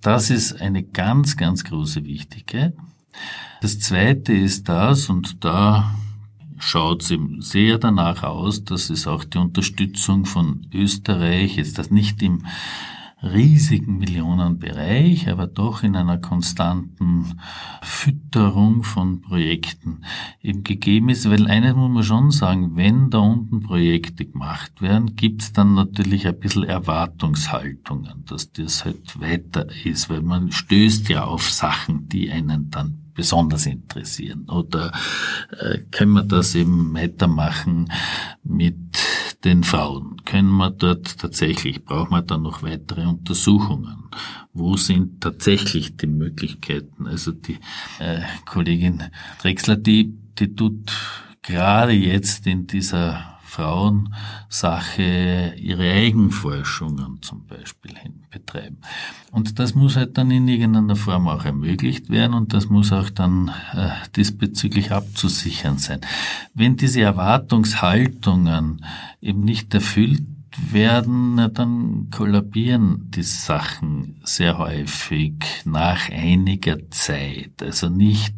Das 0.03 0.30
ist 0.30 0.61
eine 0.61 0.82
ganz, 0.82 1.36
ganz 1.36 1.64
große 1.64 2.05
Wichtigkeit. 2.05 2.74
Das 3.61 3.78
zweite 3.78 4.32
ist 4.32 4.68
das, 4.68 5.09
und 5.09 5.45
da 5.45 5.95
schaut 6.59 7.03
es 7.03 7.14
sehr 7.49 7.78
danach 7.78 8.24
aus, 8.24 8.64
dass 8.64 8.90
es 8.90 9.07
auch 9.07 9.24
die 9.24 9.38
Unterstützung 9.38 10.26
von 10.26 10.66
Österreich, 10.74 11.57
ist 11.57 11.78
das 11.78 11.90
nicht 11.90 12.20
im 12.22 12.45
riesigen 13.22 13.98
Millionenbereich, 13.98 15.28
aber 15.28 15.46
doch 15.46 15.82
in 15.82 15.96
einer 15.96 16.18
konstanten 16.18 17.38
Fütterung 17.80 18.82
von 18.82 19.20
Projekten 19.20 20.02
eben 20.40 20.64
gegeben 20.64 21.08
ist, 21.08 21.30
weil 21.30 21.46
eines 21.46 21.74
muss 21.74 21.90
man 21.90 22.02
schon 22.02 22.30
sagen, 22.30 22.76
wenn 22.76 23.10
da 23.10 23.18
unten 23.18 23.60
Projekte 23.60 24.24
gemacht 24.26 24.82
werden, 24.82 25.14
gibt's 25.14 25.52
dann 25.52 25.74
natürlich 25.74 26.26
ein 26.26 26.38
bisschen 26.38 26.64
Erwartungshaltungen, 26.64 28.24
dass 28.26 28.52
das 28.52 28.84
halt 28.84 29.20
weiter 29.20 29.66
ist, 29.84 30.10
weil 30.10 30.22
man 30.22 30.50
stößt 30.50 31.08
ja 31.08 31.24
auf 31.24 31.50
Sachen, 31.50 32.08
die 32.08 32.30
einen 32.30 32.70
dann 32.70 32.98
besonders 33.14 33.66
interessieren? 33.66 34.48
Oder 34.48 34.92
äh, 35.58 35.78
können 35.90 36.12
wir 36.12 36.22
das 36.24 36.54
eben 36.54 36.94
weitermachen 36.94 37.92
mit 38.42 38.98
den 39.45 39.64
Frauen? 39.64 40.24
Können 40.24 40.53
wir 40.57 40.70
dort 40.70 41.18
tatsächlich, 41.18 41.84
brauchen 41.84 42.11
wir 42.11 42.22
dann 42.22 42.43
noch 42.43 42.62
weitere 42.62 43.07
Untersuchungen? 43.07 44.05
Wo 44.53 44.76
sind 44.76 45.20
tatsächlich 45.20 45.97
die 45.97 46.07
Möglichkeiten? 46.07 47.07
Also 47.07 47.32
die 47.32 47.59
äh, 47.99 48.20
Kollegin 48.45 49.03
Drexler, 49.40 49.76
die, 49.76 50.14
die 50.38 50.55
tut 50.55 50.93
gerade 51.43 51.93
jetzt 51.93 52.47
in 52.47 52.66
dieser 52.66 53.32
Frauensache 53.53 55.55
ihre 55.59 55.92
Eigenforschungen 55.92 57.20
zum 57.20 57.46
Beispiel 57.46 57.98
hin 57.98 58.22
betreiben. 58.30 58.78
Und 59.30 59.59
das 59.59 59.74
muss 59.74 59.96
halt 59.96 60.16
dann 60.16 60.30
in 60.30 60.48
irgendeiner 60.48 60.96
Form 60.96 61.28
auch 61.28 61.44
ermöglicht 61.44 62.09
werden 62.09 62.32
und 62.32 62.55
das 62.55 62.70
muss 62.70 62.92
auch 62.92 63.11
dann 63.11 63.50
äh, 63.74 63.90
diesbezüglich 64.16 64.92
abzusichern 64.92 65.76
sein. 65.76 66.00
Wenn 66.55 66.76
diese 66.76 67.03
Erwartungshaltungen 67.03 68.86
eben 69.20 69.44
nicht 69.44 69.74
erfüllt 69.74 70.24
werden, 70.70 71.50
dann 71.53 72.09
kollabieren 72.11 73.11
die 73.11 73.22
Sachen 73.22 74.16
sehr 74.24 74.57
häufig 74.57 75.34
nach 75.66 76.09
einiger 76.11 76.78
Zeit. 76.90 77.62
Also 77.62 77.90
nicht 77.90 78.34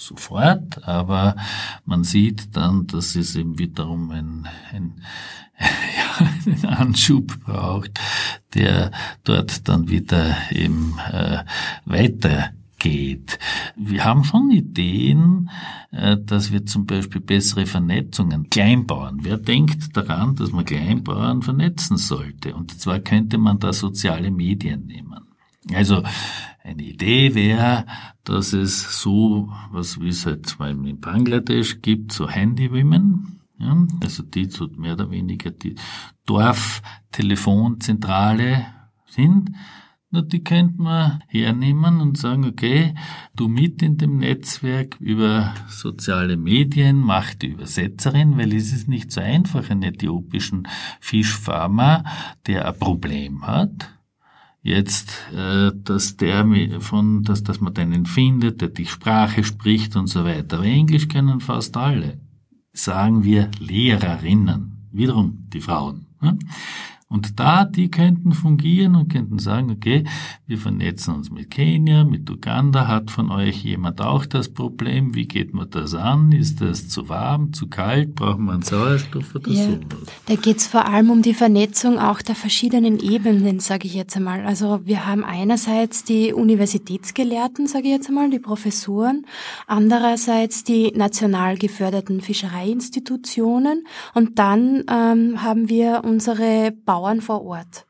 sofort, 0.00 0.86
aber 0.86 1.36
man 1.84 2.04
sieht 2.04 2.56
dann, 2.56 2.86
dass 2.86 3.14
es 3.14 3.36
eben 3.36 3.58
wiederum 3.58 4.10
ein, 4.10 4.48
ein, 4.72 5.02
ja, 5.60 6.26
einen 6.46 6.64
Anschub 6.66 7.44
braucht, 7.44 8.00
der 8.54 8.90
dort 9.24 9.68
dann 9.68 9.88
wieder 9.88 10.36
eben 10.50 10.98
äh, 11.12 11.44
weiter 11.84 12.50
geht. 12.78 13.38
Wir 13.76 14.04
haben 14.04 14.24
schon 14.24 14.50
Ideen, 14.50 15.50
äh, 15.92 16.16
dass 16.18 16.50
wir 16.50 16.66
zum 16.66 16.86
Beispiel 16.86 17.20
bessere 17.20 17.66
Vernetzungen, 17.66 18.50
Kleinbauern. 18.50 19.18
Wer 19.22 19.36
denkt 19.36 19.96
daran, 19.96 20.34
dass 20.34 20.50
man 20.50 20.64
Kleinbauern 20.64 21.42
vernetzen 21.42 21.96
sollte? 21.96 22.54
Und 22.54 22.80
zwar 22.80 22.98
könnte 22.98 23.38
man 23.38 23.60
da 23.60 23.72
soziale 23.72 24.30
Medien 24.32 24.86
nehmen. 24.86 25.20
Also 25.74 26.02
eine 26.64 26.82
Idee 26.82 27.34
wäre, 27.34 27.84
dass 28.30 28.52
es 28.52 29.00
so, 29.02 29.52
was 29.72 30.00
wie 30.00 30.10
es 30.10 30.24
halt 30.24 30.56
in 30.60 31.00
Bangladesch 31.00 31.82
gibt, 31.82 32.12
so 32.12 32.30
Handywomen, 32.30 33.40
ja, 33.58 33.76
also 34.00 34.22
die 34.22 34.48
so 34.48 34.68
mehr 34.76 34.92
oder 34.92 35.10
weniger 35.10 35.50
die 35.50 35.74
Dorftelefonzentrale 36.26 38.66
sind, 39.06 39.50
na, 40.12 40.22
die 40.22 40.44
könnte 40.44 40.80
man 40.80 41.24
hernehmen 41.26 42.00
und 42.00 42.18
sagen, 42.18 42.44
okay, 42.44 42.94
du 43.34 43.48
mit 43.48 43.82
in 43.82 43.96
dem 43.96 44.18
Netzwerk 44.18 44.96
über 45.00 45.52
soziale 45.68 46.36
Medien, 46.36 46.98
mach 46.98 47.34
die 47.34 47.48
Übersetzerin, 47.48 48.38
weil 48.38 48.54
es 48.54 48.72
ist 48.72 48.86
nicht 48.88 49.10
so 49.10 49.20
einfach, 49.20 49.70
einen 49.70 49.82
äthiopischen 49.82 50.68
Fischfarmer, 51.00 52.04
der 52.46 52.68
ein 52.68 52.78
Problem 52.78 53.44
hat, 53.46 53.90
jetzt, 54.62 55.12
äh, 55.34 55.70
dass 55.74 56.16
der 56.16 56.46
von, 56.80 57.22
dass, 57.22 57.42
dass 57.42 57.60
man 57.60 57.76
einen 57.76 58.06
findet, 58.06 58.60
der 58.60 58.68
die 58.68 58.86
Sprache 58.86 59.44
spricht 59.44 59.96
und 59.96 60.06
so 60.06 60.24
weiter. 60.24 60.58
Aber 60.58 60.66
Englisch 60.66 61.08
können 61.08 61.40
fast 61.40 61.76
alle. 61.76 62.20
Sagen 62.72 63.24
wir 63.24 63.50
Lehrerinnen. 63.58 64.88
Wiederum 64.92 65.48
die 65.52 65.60
Frauen. 65.60 66.06
Und 67.12 67.40
da, 67.40 67.64
die 67.64 67.90
könnten 67.90 68.30
fungieren 68.30 68.94
und 68.94 69.12
könnten 69.12 69.40
sagen, 69.40 69.72
okay, 69.72 70.04
wir 70.46 70.58
vernetzen 70.58 71.12
uns 71.16 71.28
mit 71.28 71.50
Kenia, 71.50 72.04
mit 72.04 72.30
Uganda. 72.30 72.86
Hat 72.86 73.10
von 73.10 73.32
euch 73.32 73.64
jemand 73.64 74.00
auch 74.00 74.26
das 74.26 74.48
Problem? 74.48 75.12
Wie 75.16 75.26
geht 75.26 75.52
man 75.52 75.68
das 75.70 75.96
an? 75.96 76.30
Ist 76.30 76.60
das 76.60 76.88
zu 76.88 77.08
warm, 77.08 77.52
zu 77.52 77.66
kalt? 77.66 78.14
Braucht 78.14 78.38
man 78.38 78.62
Sauerstoff 78.62 79.34
oder 79.34 79.50
ja, 79.50 79.64
sowas? 79.64 80.06
Da 80.26 80.36
geht 80.36 80.58
es 80.58 80.68
vor 80.68 80.86
allem 80.86 81.10
um 81.10 81.20
die 81.22 81.34
Vernetzung 81.34 81.98
auch 81.98 82.22
der 82.22 82.36
verschiedenen 82.36 83.00
Ebenen, 83.00 83.58
sage 83.58 83.88
ich 83.88 83.94
jetzt 83.94 84.16
einmal. 84.16 84.46
Also 84.46 84.80
wir 84.84 85.04
haben 85.04 85.24
einerseits 85.24 86.04
die 86.04 86.32
Universitätsgelehrten, 86.32 87.66
sage 87.66 87.86
ich 87.86 87.90
jetzt 87.90 88.08
einmal, 88.08 88.30
die 88.30 88.38
Professuren, 88.38 89.26
andererseits 89.66 90.62
die 90.62 90.92
national 90.94 91.58
geförderten 91.58 92.20
Fischereiinstitutionen 92.20 93.82
und 94.14 94.38
dann 94.38 94.84
ähm, 94.88 95.42
haben 95.42 95.68
wir 95.68 96.02
unsere 96.04 96.70
Bau 96.70 96.99
Bauern 97.00 97.22
vor 97.22 97.46
Ort. 97.46 97.86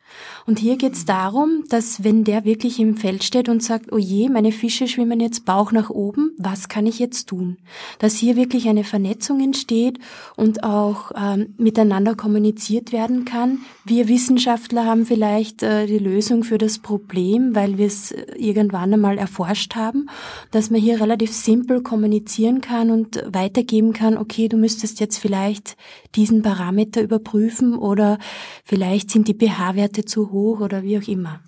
Und 0.47 0.59
hier 0.59 0.77
geht 0.77 0.95
es 0.95 1.05
darum, 1.05 1.65
dass 1.69 2.03
wenn 2.05 2.25
der 2.25 2.45
wirklich 2.45 2.81
im 2.81 2.97
Feld 2.97 3.25
steht 3.25 3.49
und 3.49 3.63
sagt, 3.63 3.93
oh 3.93 3.99
je, 3.99 4.29
meine 4.29 4.53
Fische 4.53 4.89
schwimmen 4.89 5.21
jetzt 5.21 5.45
Bauch 5.45 5.73
nach 5.73 5.91
oben, 5.91 6.33
was 6.39 6.69
kann 6.69 6.87
ich 6.87 6.99
jetzt 6.99 7.29
tun? 7.29 7.59
Dass 7.99 8.17
hier 8.17 8.37
wirklich 8.37 8.69
eine 8.69 8.85
Vernetzung 8.85 9.41
entsteht 9.41 9.99
und 10.37 10.65
auch 10.65 11.13
ähm, 11.17 11.55
miteinander 11.59 12.15
kommuniziert 12.15 12.93
werden 12.93 13.25
kann. 13.25 13.59
Wir 13.85 14.09
Wissenschaftler 14.09 14.85
haben 14.87 15.07
vielleicht 15.07 15.63
äh, 15.63 15.87
die 15.87 15.99
Lösung 15.99 16.45
für 16.45 16.59
das 16.59 16.79
Problem, 16.79 17.55
weil 17.55 17.79
wir 17.79 17.87
es 17.87 18.13
äh, 18.13 18.25
irgendwann 18.37 18.93
einmal 18.93 19.19
erforscht 19.19 19.75
haben, 19.75 20.09
dass 20.51 20.71
man 20.71 20.81
hier 20.81 21.01
relativ 21.01 21.33
simpel 21.33 21.83
kommunizieren 21.83 22.61
kann 22.61 22.91
und 22.91 23.23
weitergeben 23.27 23.93
kann, 23.93 24.17
okay, 24.17 24.49
du 24.49 24.57
müsstest 24.57 25.01
jetzt 25.01 25.19
vielleicht 25.19 25.77
diesen 26.15 26.43
Parameter 26.43 27.03
überprüfen 27.03 27.77
oder 27.77 28.19
vielleicht 28.65 29.11
sind 29.11 29.29
die 29.29 29.35
pH-Werte 29.35 30.00
Werte 30.01 30.05
zu 30.05 30.31
hoch 30.31 30.61
oder 30.61 30.83
wie 30.83 30.99
auch 30.99 31.09
immer. 31.09 31.41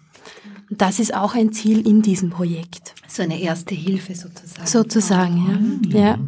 Und 0.70 0.80
das 0.80 0.98
ist 0.98 1.14
auch 1.14 1.34
ein 1.34 1.52
Ziel 1.52 1.86
in 1.86 2.02
diesem 2.02 2.30
Projekt. 2.30 2.94
So 3.08 3.22
eine 3.22 3.40
erste 3.40 3.74
Hilfe 3.74 4.14
sozusagen. 4.14 4.66
Sozusagen, 4.66 5.82
ja. 5.88 5.98
ja. 5.98 6.18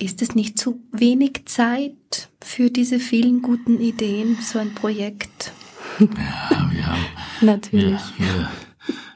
Ist 0.00 0.22
es 0.22 0.34
nicht 0.34 0.58
zu 0.58 0.80
wenig 0.92 1.46
Zeit 1.46 2.28
für 2.40 2.70
diese 2.70 3.00
vielen 3.00 3.42
guten 3.42 3.80
Ideen, 3.80 4.38
so 4.40 4.58
ein 4.58 4.74
Projekt? 4.74 5.52
Ja, 5.98 6.70
wir 6.70 6.86
haben. 6.86 7.04
Natürlich. 7.40 8.00
Wir, 8.16 8.26
wir, 8.26 8.48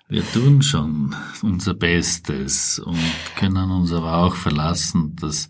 wir 0.09 0.33
tun 0.33 0.63
schon 0.63 1.15
unser 1.43 1.75
Bestes 1.75 2.81
und 2.81 2.99
können 3.37 3.71
uns 3.71 3.93
aber 3.93 4.19
auch 4.19 4.35
verlassen, 4.35 5.15
dass 5.21 5.49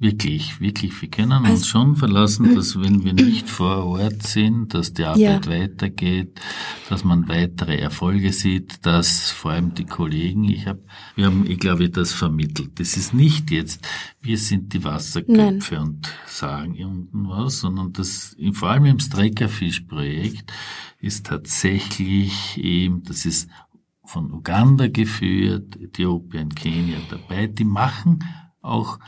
Wirklich, 0.00 0.60
wirklich. 0.60 1.02
Wir 1.02 1.10
können 1.10 1.44
uns 1.44 1.66
schon 1.66 1.96
verlassen, 1.96 2.54
dass 2.54 2.80
wenn 2.80 3.02
wir 3.02 3.14
nicht 3.14 3.50
vor 3.50 3.84
Ort 3.84 4.22
sind, 4.22 4.72
dass 4.72 4.92
die 4.92 5.02
Arbeit 5.02 5.46
ja. 5.46 5.52
weitergeht, 5.52 6.40
dass 6.88 7.02
man 7.02 7.26
weitere 7.26 7.78
Erfolge 7.78 8.32
sieht, 8.32 8.86
dass 8.86 9.32
vor 9.32 9.50
allem 9.50 9.74
die 9.74 9.86
Kollegen, 9.86 10.44
ich 10.44 10.68
habe, 10.68 10.84
wir 11.16 11.26
haben, 11.26 11.50
ich 11.50 11.58
glaube, 11.58 11.90
das 11.90 12.12
vermittelt. 12.12 12.78
Das 12.78 12.96
ist 12.96 13.12
nicht 13.12 13.50
jetzt, 13.50 13.88
wir 14.20 14.38
sind 14.38 14.72
die 14.72 14.84
Wasserköpfe 14.84 15.74
Nein. 15.74 15.82
und 15.82 16.14
sagen 16.26 16.76
irgendwas, 16.76 17.28
was, 17.28 17.58
sondern 17.58 17.92
das, 17.92 18.36
vor 18.52 18.70
allem 18.70 18.84
im 18.84 19.00
Streckerfisch-Projekt 19.00 20.52
ist 21.00 21.26
tatsächlich 21.26 22.56
eben, 22.56 23.02
das 23.02 23.26
ist 23.26 23.50
von 24.04 24.32
Uganda 24.32 24.86
geführt, 24.86 25.74
Äthiopien, 25.74 26.54
Kenia 26.54 26.98
dabei, 27.10 27.48
die 27.48 27.64
machen 27.64 28.22
auch 28.62 29.00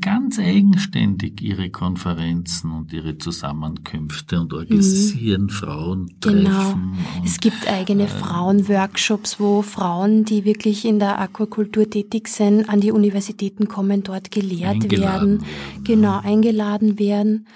ganz 0.00 0.38
eigenständig 0.38 1.42
ihre 1.42 1.70
Konferenzen 1.70 2.70
und 2.72 2.92
ihre 2.92 3.18
Zusammenkünfte 3.18 4.40
und 4.40 4.52
organisieren 4.52 5.42
mhm. 5.42 5.48
Frauentreffen. 5.50 6.44
Genau. 6.44 7.24
es 7.24 7.38
gibt 7.40 7.68
eigene 7.68 8.04
äh, 8.04 8.08
Frauenworkshops, 8.08 9.38
wo 9.38 9.62
Frauen, 9.62 10.24
die 10.24 10.44
wirklich 10.44 10.84
in 10.84 10.98
der 10.98 11.20
Aquakultur 11.20 11.88
tätig 11.90 12.28
sind, 12.28 12.68
an 12.68 12.80
die 12.80 12.92
Universitäten 12.92 13.68
kommen, 13.68 14.02
dort 14.02 14.30
gelehrt 14.30 14.90
werden. 14.90 15.42
werden. 15.42 15.44
Genau, 15.84 16.20
eingeladen 16.20 16.98
werden. 16.98 17.46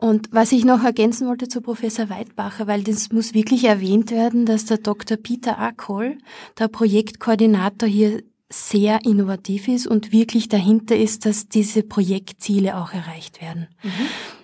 Und 0.00 0.28
was 0.30 0.52
ich 0.52 0.64
noch 0.64 0.84
ergänzen 0.84 1.26
wollte 1.26 1.48
zu 1.48 1.60
Professor 1.60 2.08
Weidbacher, 2.08 2.68
weil 2.68 2.84
das 2.84 3.10
muss 3.10 3.34
wirklich 3.34 3.64
erwähnt 3.64 4.12
werden, 4.12 4.46
dass 4.46 4.64
der 4.64 4.78
Dr. 4.78 5.16
Peter 5.16 5.58
Ackol, 5.58 6.18
der 6.56 6.68
Projektkoordinator 6.68 7.88
hier 7.88 8.22
sehr 8.50 9.04
innovativ 9.04 9.68
ist 9.68 9.86
und 9.86 10.12
wirklich 10.12 10.48
dahinter 10.48 10.96
ist, 10.96 11.26
dass 11.26 11.48
diese 11.48 11.82
Projektziele 11.82 12.78
auch 12.78 12.92
erreicht 12.92 13.42
werden. 13.42 13.68
Mhm. 13.82 13.90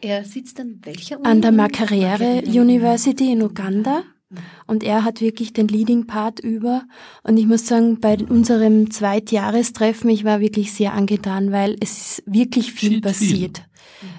Er 0.03 0.25
sitzt 0.25 0.61
an 0.61 0.81
welcher 0.83 1.19
Uni? 1.19 1.27
An 1.27 1.41
der 1.41 1.53
Makerere 1.53 2.43
University 2.47 3.33
in 3.33 3.43
Uganda. 3.43 4.03
Mhm. 4.29 4.37
Und 4.67 4.83
er 4.83 5.05
hat 5.05 5.21
wirklich 5.21 5.55
den 5.55 5.69
Leading 5.69 6.07
Part 6.07 6.41
über. 6.41 6.85
Und 7.23 7.39
ich 7.39 7.47
muss 7.47 7.67
sagen, 7.67 8.01
bei 8.01 8.19
unserem 8.19 8.91
Zweitjahrestreffen, 8.91 10.11
ich 10.11 10.25
war 10.25 10.41
wirklich 10.41 10.73
sehr 10.73 10.93
angetan, 10.93 11.51
weil 11.51 11.77
es 11.81 11.97
ist 11.99 12.23
wirklich 12.27 12.73
viel 12.73 12.93
Schied 12.95 13.03
passiert. 13.05 13.59
Viel. 13.59 13.67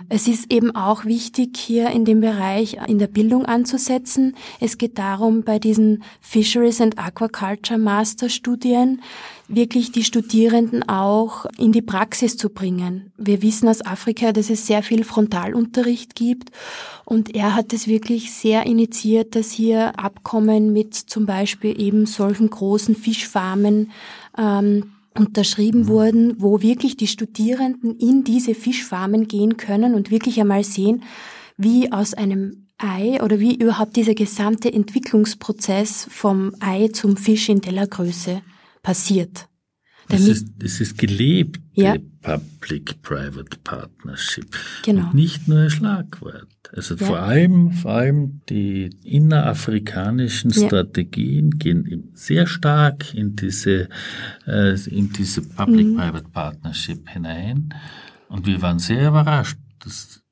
Es 0.09 0.27
ist 0.27 0.51
eben 0.51 0.75
auch 0.75 1.05
wichtig, 1.05 1.57
hier 1.57 1.89
in 1.89 2.05
dem 2.05 2.21
Bereich 2.21 2.77
in 2.87 2.99
der 2.99 3.07
Bildung 3.07 3.45
anzusetzen. 3.45 4.35
Es 4.59 4.77
geht 4.77 4.97
darum, 4.97 5.43
bei 5.43 5.59
diesen 5.59 6.03
Fisheries 6.21 6.81
and 6.81 6.97
Aquaculture 6.97 7.79
Masterstudien 7.79 9.01
wirklich 9.47 9.91
die 9.91 10.03
Studierenden 10.03 10.87
auch 10.89 11.45
in 11.57 11.71
die 11.71 11.81
Praxis 11.81 12.35
zu 12.37 12.49
bringen. 12.49 13.11
Wir 13.17 13.41
wissen 13.41 13.67
aus 13.67 13.85
Afrika, 13.85 14.31
dass 14.31 14.49
es 14.49 14.65
sehr 14.65 14.81
viel 14.81 15.03
Frontalunterricht 15.03 16.15
gibt 16.15 16.51
und 17.03 17.35
er 17.35 17.55
hat 17.55 17.71
es 17.73 17.87
wirklich 17.87 18.33
sehr 18.33 18.65
initiiert, 18.65 19.35
dass 19.35 19.51
hier 19.51 19.99
Abkommen 19.99 20.73
mit 20.73 20.95
zum 20.95 21.25
Beispiel 21.25 21.79
eben 21.79 22.07
solchen 22.07 22.49
großen 22.49 22.95
Fischfarmen 22.95 23.91
ähm, 24.37 24.94
unterschrieben 25.17 25.81
mhm. 25.81 25.87
wurden, 25.87 26.41
wo 26.41 26.61
wirklich 26.61 26.97
die 26.97 27.07
Studierenden 27.07 27.97
in 27.97 28.23
diese 28.23 28.55
Fischfarmen 28.55 29.27
gehen 29.27 29.57
können 29.57 29.95
und 29.95 30.11
wirklich 30.11 30.39
einmal 30.39 30.63
sehen, 30.63 31.03
wie 31.57 31.91
aus 31.91 32.13
einem 32.13 32.67
Ei 32.77 33.21
oder 33.23 33.39
wie 33.39 33.55
überhaupt 33.55 33.95
dieser 33.95 34.15
gesamte 34.15 34.71
Entwicklungsprozess 34.71 36.07
vom 36.09 36.53
Ei 36.59 36.89
zum 36.89 37.15
Fisch 37.15 37.47
in 37.47 37.61
Tellergröße 37.61 38.41
passiert. 38.83 39.47
Es 40.09 40.27
ist, 40.27 40.47
es 40.61 40.81
ist 40.81 40.97
gelebte 40.97 41.61
ja. 41.73 41.95
Public-Private 42.21 43.57
Partnership. 43.63 44.55
Genau. 44.83 45.07
Und 45.07 45.15
nicht 45.15 45.47
nur 45.47 45.61
ein 45.61 45.69
Schlagwort. 45.69 46.47
Also 46.75 46.95
ja. 46.95 47.05
vor 47.05 47.19
allem, 47.19 47.71
vor 47.71 47.91
allem 47.91 48.41
die 48.49 48.89
innerafrikanischen 49.03 50.51
Strategien 50.51 51.51
ja. 51.53 51.57
gehen 51.57 52.11
sehr 52.13 52.47
stark 52.47 53.13
in 53.13 53.35
diese, 53.35 53.87
äh, 54.45 54.77
in 54.89 55.11
diese 55.13 55.41
Public-Private. 55.41 56.29
Partnership 56.31 57.09
hinein. 57.09 57.73
Und 58.27 58.45
wir 58.45 58.61
waren 58.61 58.79
sehr 58.79 59.07
überrascht. 59.07 59.57
Das 59.83 60.24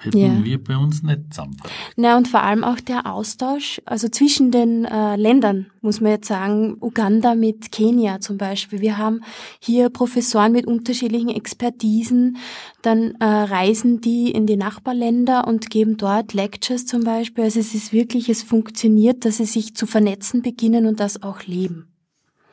hätten 0.00 0.18
ja. 0.18 0.44
wir 0.44 0.62
bei 0.62 0.76
uns 0.76 1.02
nicht 1.02 1.20
zusammengebracht. 1.30 1.72
Na, 1.96 2.16
und 2.16 2.26
vor 2.26 2.42
allem 2.42 2.64
auch 2.64 2.80
der 2.80 3.06
Austausch, 3.06 3.80
also 3.84 4.08
zwischen 4.08 4.50
den 4.50 4.84
äh, 4.84 5.16
Ländern, 5.16 5.66
muss 5.82 6.00
man 6.00 6.12
jetzt 6.12 6.28
sagen, 6.28 6.76
Uganda 6.80 7.34
mit 7.34 7.70
Kenia 7.70 8.20
zum 8.20 8.38
Beispiel. 8.38 8.80
Wir 8.80 8.98
haben 8.98 9.20
hier 9.60 9.90
Professoren 9.90 10.52
mit 10.52 10.66
unterschiedlichen 10.66 11.28
Expertisen, 11.28 12.38
dann 12.82 13.14
äh, 13.20 13.24
reisen 13.24 14.00
die 14.00 14.30
in 14.30 14.46
die 14.46 14.56
Nachbarländer 14.56 15.46
und 15.46 15.70
geben 15.70 15.96
dort 15.96 16.32
Lectures 16.32 16.86
zum 16.86 17.04
Beispiel. 17.04 17.44
Also 17.44 17.60
es 17.60 17.74
ist 17.74 17.92
wirklich, 17.92 18.28
es 18.28 18.42
funktioniert, 18.42 19.24
dass 19.24 19.36
sie 19.36 19.44
sich 19.44 19.74
zu 19.74 19.86
vernetzen 19.86 20.42
beginnen 20.42 20.86
und 20.86 21.00
das 21.00 21.22
auch 21.22 21.42
leben. 21.44 21.90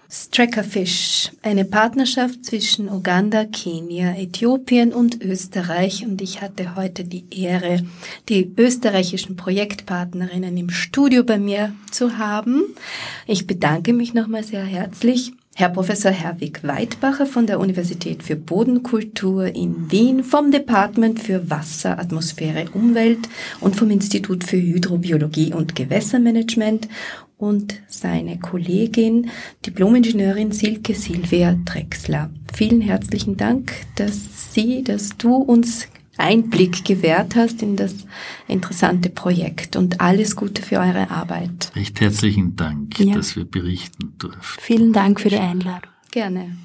Strackerfish, 0.09 1.31
eine 1.41 1.65
Partnerschaft 1.65 2.45
zwischen 2.45 2.89
Uganda, 2.89 3.43
Kenia, 3.43 4.15
Äthiopien 4.17 4.93
und 4.93 5.21
Österreich. 5.21 6.05
Und 6.05 6.21
ich 6.21 6.41
hatte 6.41 6.75
heute 6.75 7.03
die 7.03 7.25
Ehre, 7.29 7.81
die 8.29 8.53
österreichischen 8.57 9.35
Projektpartnerinnen 9.35 10.55
im 10.55 10.69
Studio 10.69 11.23
bei 11.23 11.37
mir 11.37 11.73
zu 11.91 12.17
haben. 12.17 12.63
Ich 13.25 13.47
bedanke 13.47 13.91
mich 13.91 14.13
nochmal 14.13 14.43
sehr 14.43 14.63
herzlich. 14.63 15.33
Herr 15.59 15.69
Professor 15.69 16.11
Herwig 16.11 16.63
Weidbacher 16.63 17.25
von 17.25 17.47
der 17.47 17.59
Universität 17.59 18.21
für 18.21 18.35
Bodenkultur 18.35 19.47
in 19.47 19.91
Wien, 19.91 20.23
vom 20.23 20.51
Department 20.51 21.19
für 21.19 21.49
Wasser, 21.49 21.97
Atmosphäre, 21.97 22.67
Umwelt 22.73 23.27
und 23.59 23.75
vom 23.75 23.89
Institut 23.89 24.43
für 24.43 24.57
Hydrobiologie 24.57 25.55
und 25.55 25.75
Gewässermanagement 25.75 26.87
und 27.37 27.81
seine 27.87 28.39
Kollegin, 28.39 29.29
Diplomingenieurin 29.65 30.51
Silke 30.51 30.95
Silvia 30.95 31.55
Drexler. 31.65 32.29
Vielen 32.53 32.81
herzlichen 32.81 33.37
Dank, 33.37 33.73
dass 33.95 34.53
Sie, 34.53 34.83
dass 34.83 35.17
du 35.17 35.35
uns 35.35 35.87
Einblick 36.17 36.83
gewährt 36.83 37.35
hast 37.35 37.61
in 37.61 37.75
das 37.75 37.93
interessante 38.47 39.09
Projekt 39.09 39.75
und 39.75 40.01
alles 40.01 40.35
Gute 40.35 40.61
für 40.61 40.79
eure 40.79 41.11
Arbeit. 41.11 41.71
Recht 41.75 42.01
herzlichen 42.01 42.55
Dank, 42.55 42.99
ja. 42.99 43.13
dass 43.13 43.35
wir 43.35 43.45
berichten 43.45 44.13
durften. 44.17 44.59
Vielen 44.61 44.93
Dank 44.93 45.21
für 45.21 45.29
die 45.29 45.37
Einladung. 45.37 45.91
Gerne. 46.11 46.57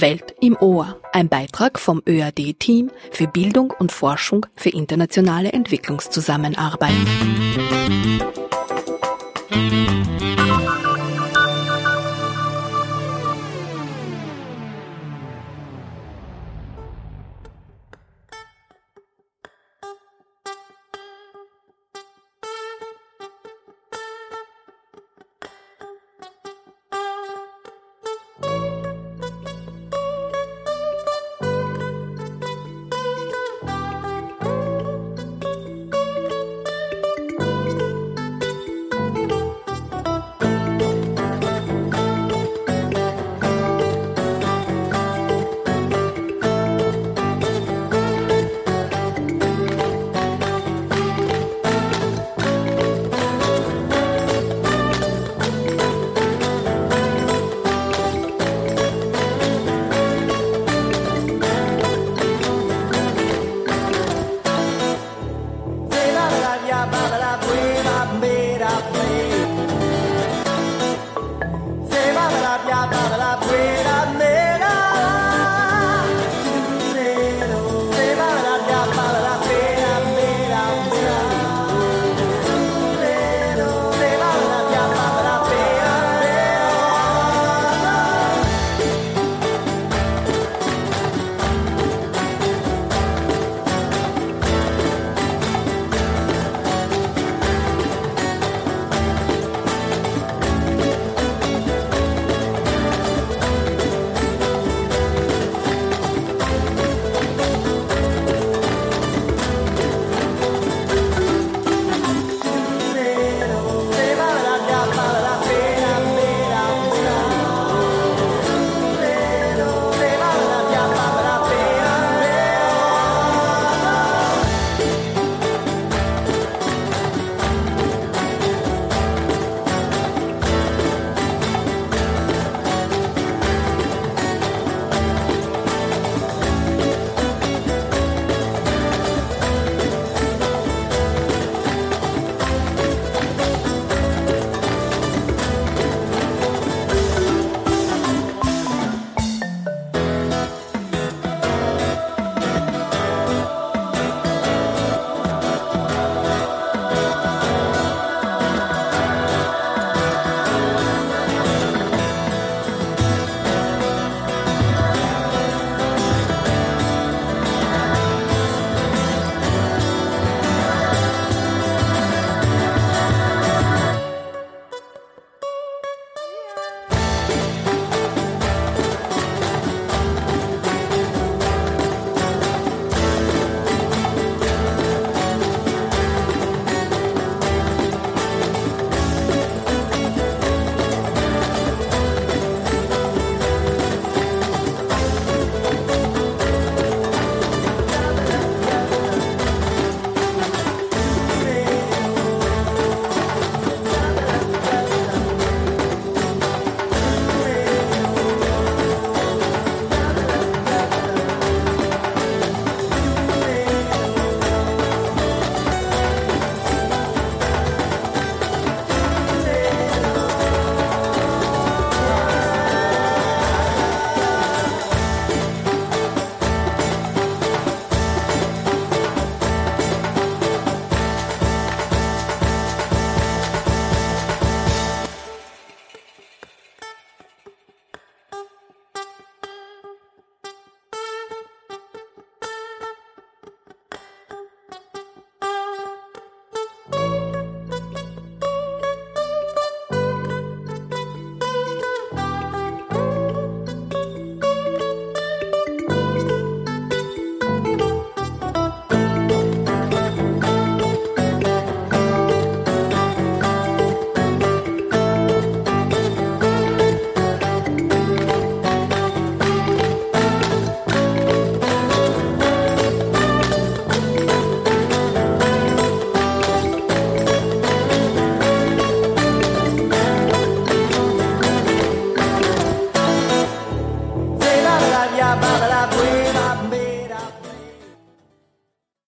Welt 0.00 0.34
im 0.40 0.56
Ohr, 0.56 1.00
ein 1.12 1.28
Beitrag 1.28 1.78
vom 1.78 2.02
ÖAD-Team 2.06 2.90
für 3.10 3.26
Bildung 3.26 3.72
und 3.78 3.92
Forschung 3.92 4.46
für 4.56 4.70
internationale 4.70 5.52
Entwicklungszusammenarbeit. 5.52 6.92
Musik 9.50 9.87